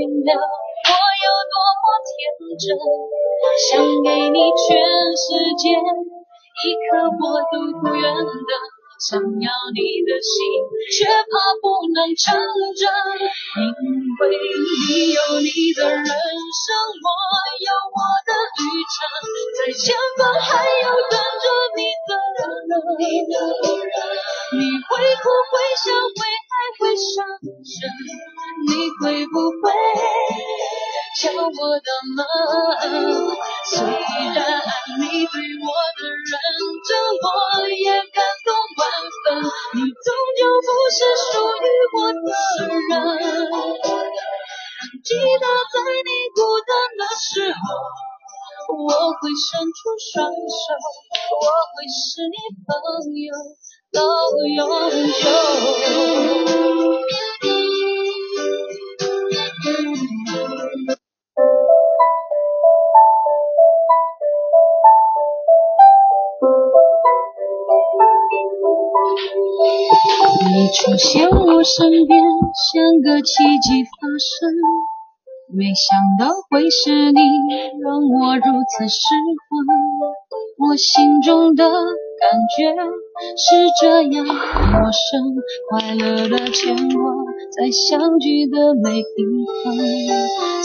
[0.00, 2.16] 明了我有多么天
[2.56, 2.64] 真。
[3.68, 4.80] 想给你全
[5.12, 5.28] 世
[5.60, 8.52] 界，一刻我都不愿等。
[9.00, 10.36] 想要你的心，
[10.92, 12.36] 却怕不能成
[12.76, 12.84] 真。
[13.56, 13.60] 因
[14.20, 16.64] 为你有你的人生，
[17.00, 17.08] 我
[17.60, 18.96] 有我的旅程，
[19.56, 21.44] 在前方还有等着
[21.76, 22.44] 你的人。
[24.52, 26.20] 你会哭会笑会
[26.60, 27.24] 还会伤
[27.64, 27.88] 神，
[28.68, 28.70] 你
[29.00, 29.72] 会不会？
[31.16, 31.40] 敲我
[31.80, 32.20] 的门，
[33.64, 34.36] 虽然
[35.00, 35.66] 你对我
[35.96, 36.36] 的认
[36.84, 37.24] 真，我
[37.68, 38.80] 也感动万
[39.24, 39.40] 分。
[39.72, 40.06] 你终
[40.36, 41.00] 究不是
[41.32, 41.32] 属
[41.64, 41.66] 于
[41.96, 42.28] 我的
[42.68, 42.92] 人。
[45.02, 45.74] 记得在
[46.04, 46.38] 你孤
[46.68, 46.70] 单
[47.00, 47.56] 的时候，
[48.84, 49.80] 我会伸出
[50.12, 50.36] 双手，
[51.40, 51.42] 我
[51.72, 52.36] 会是你
[52.68, 52.70] 朋
[53.16, 53.32] 友
[53.92, 54.00] 到
[54.56, 54.68] 永
[55.00, 55.26] 久。
[70.46, 72.22] 你出现我身边，
[72.54, 74.54] 像个奇迹发生。
[75.52, 77.20] 没想到会是你，
[77.82, 78.98] 让我如此失
[79.48, 79.50] 魂。
[80.58, 81.64] 我心中的
[82.20, 82.68] 感觉
[83.34, 85.08] 是这样陌生，
[85.70, 87.00] 快乐的牵挂
[87.56, 89.02] 在相聚的每一
[89.64, 89.72] 分。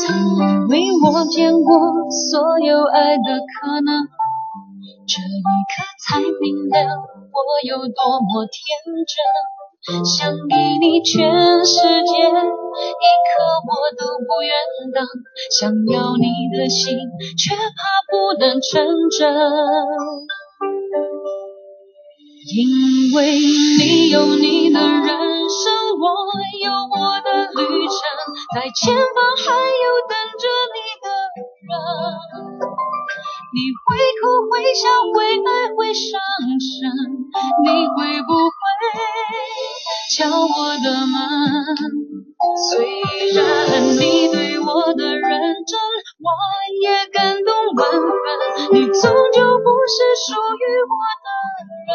[0.03, 4.03] 曾以为我见过所有爱的可能，
[5.07, 6.75] 这一刻才明了
[7.31, 8.59] 我有多么天
[9.07, 9.15] 真。
[10.03, 13.31] 想给你全世界，一刻
[13.63, 14.51] 我都不愿
[14.91, 15.07] 等。
[15.57, 16.97] 想要你的心，
[17.37, 17.61] 却怕
[18.11, 18.83] 不能成
[19.17, 19.31] 真。
[22.47, 26.05] 因为你有你的人生，我
[26.61, 27.97] 有我的旅程，
[28.53, 31.09] 在前方还有等着你的
[31.65, 31.73] 人。
[33.49, 36.21] 你会哭会笑会爱会伤
[36.61, 36.85] 神，
[37.65, 38.55] 你会不会？
[40.11, 41.17] 敲我的门，
[42.69, 42.85] 虽
[43.33, 43.39] 然
[43.97, 45.21] 你对我的认
[45.65, 45.79] 真，
[46.21, 46.29] 我
[46.81, 48.05] 也感动万分。
[48.71, 48.93] 你终
[49.33, 50.93] 究不是属于我
[51.25, 51.27] 的
[51.89, 51.91] 人，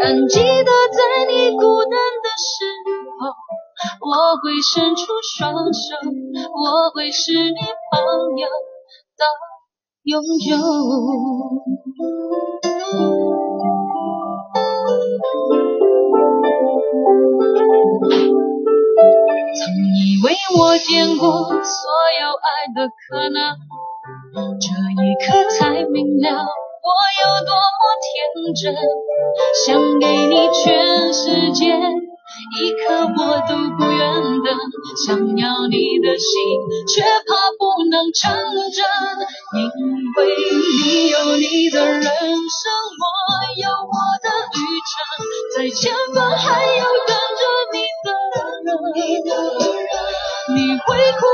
[0.00, 0.98] 但记得在
[1.28, 2.48] 你孤单的时
[3.18, 3.22] 候，
[4.08, 4.08] 我
[4.40, 5.02] 会伸出
[5.36, 5.80] 双手，
[6.54, 8.46] 我会是你朋友
[9.18, 9.26] 到
[10.04, 10.56] 永久。
[18.10, 19.60] 曾
[19.96, 23.56] 以为我见过所有爱的可能，
[24.60, 26.90] 这一刻才明了我
[27.22, 28.10] 有多么天
[28.54, 28.74] 真，
[29.64, 34.00] 想给你全世界，一刻我都不愿
[34.42, 34.48] 等，
[35.06, 36.34] 想要你的心，
[36.88, 38.34] 却怕不能成
[38.72, 38.80] 真，
[39.54, 39.60] 因
[40.16, 40.18] 为
[40.82, 42.10] 你有你的人生，
[43.00, 43.06] 我
[43.56, 44.58] 有我的旅
[44.90, 44.98] 程，
[45.56, 47.42] 在前方还有等着，
[50.54, 51.30] 你会哭。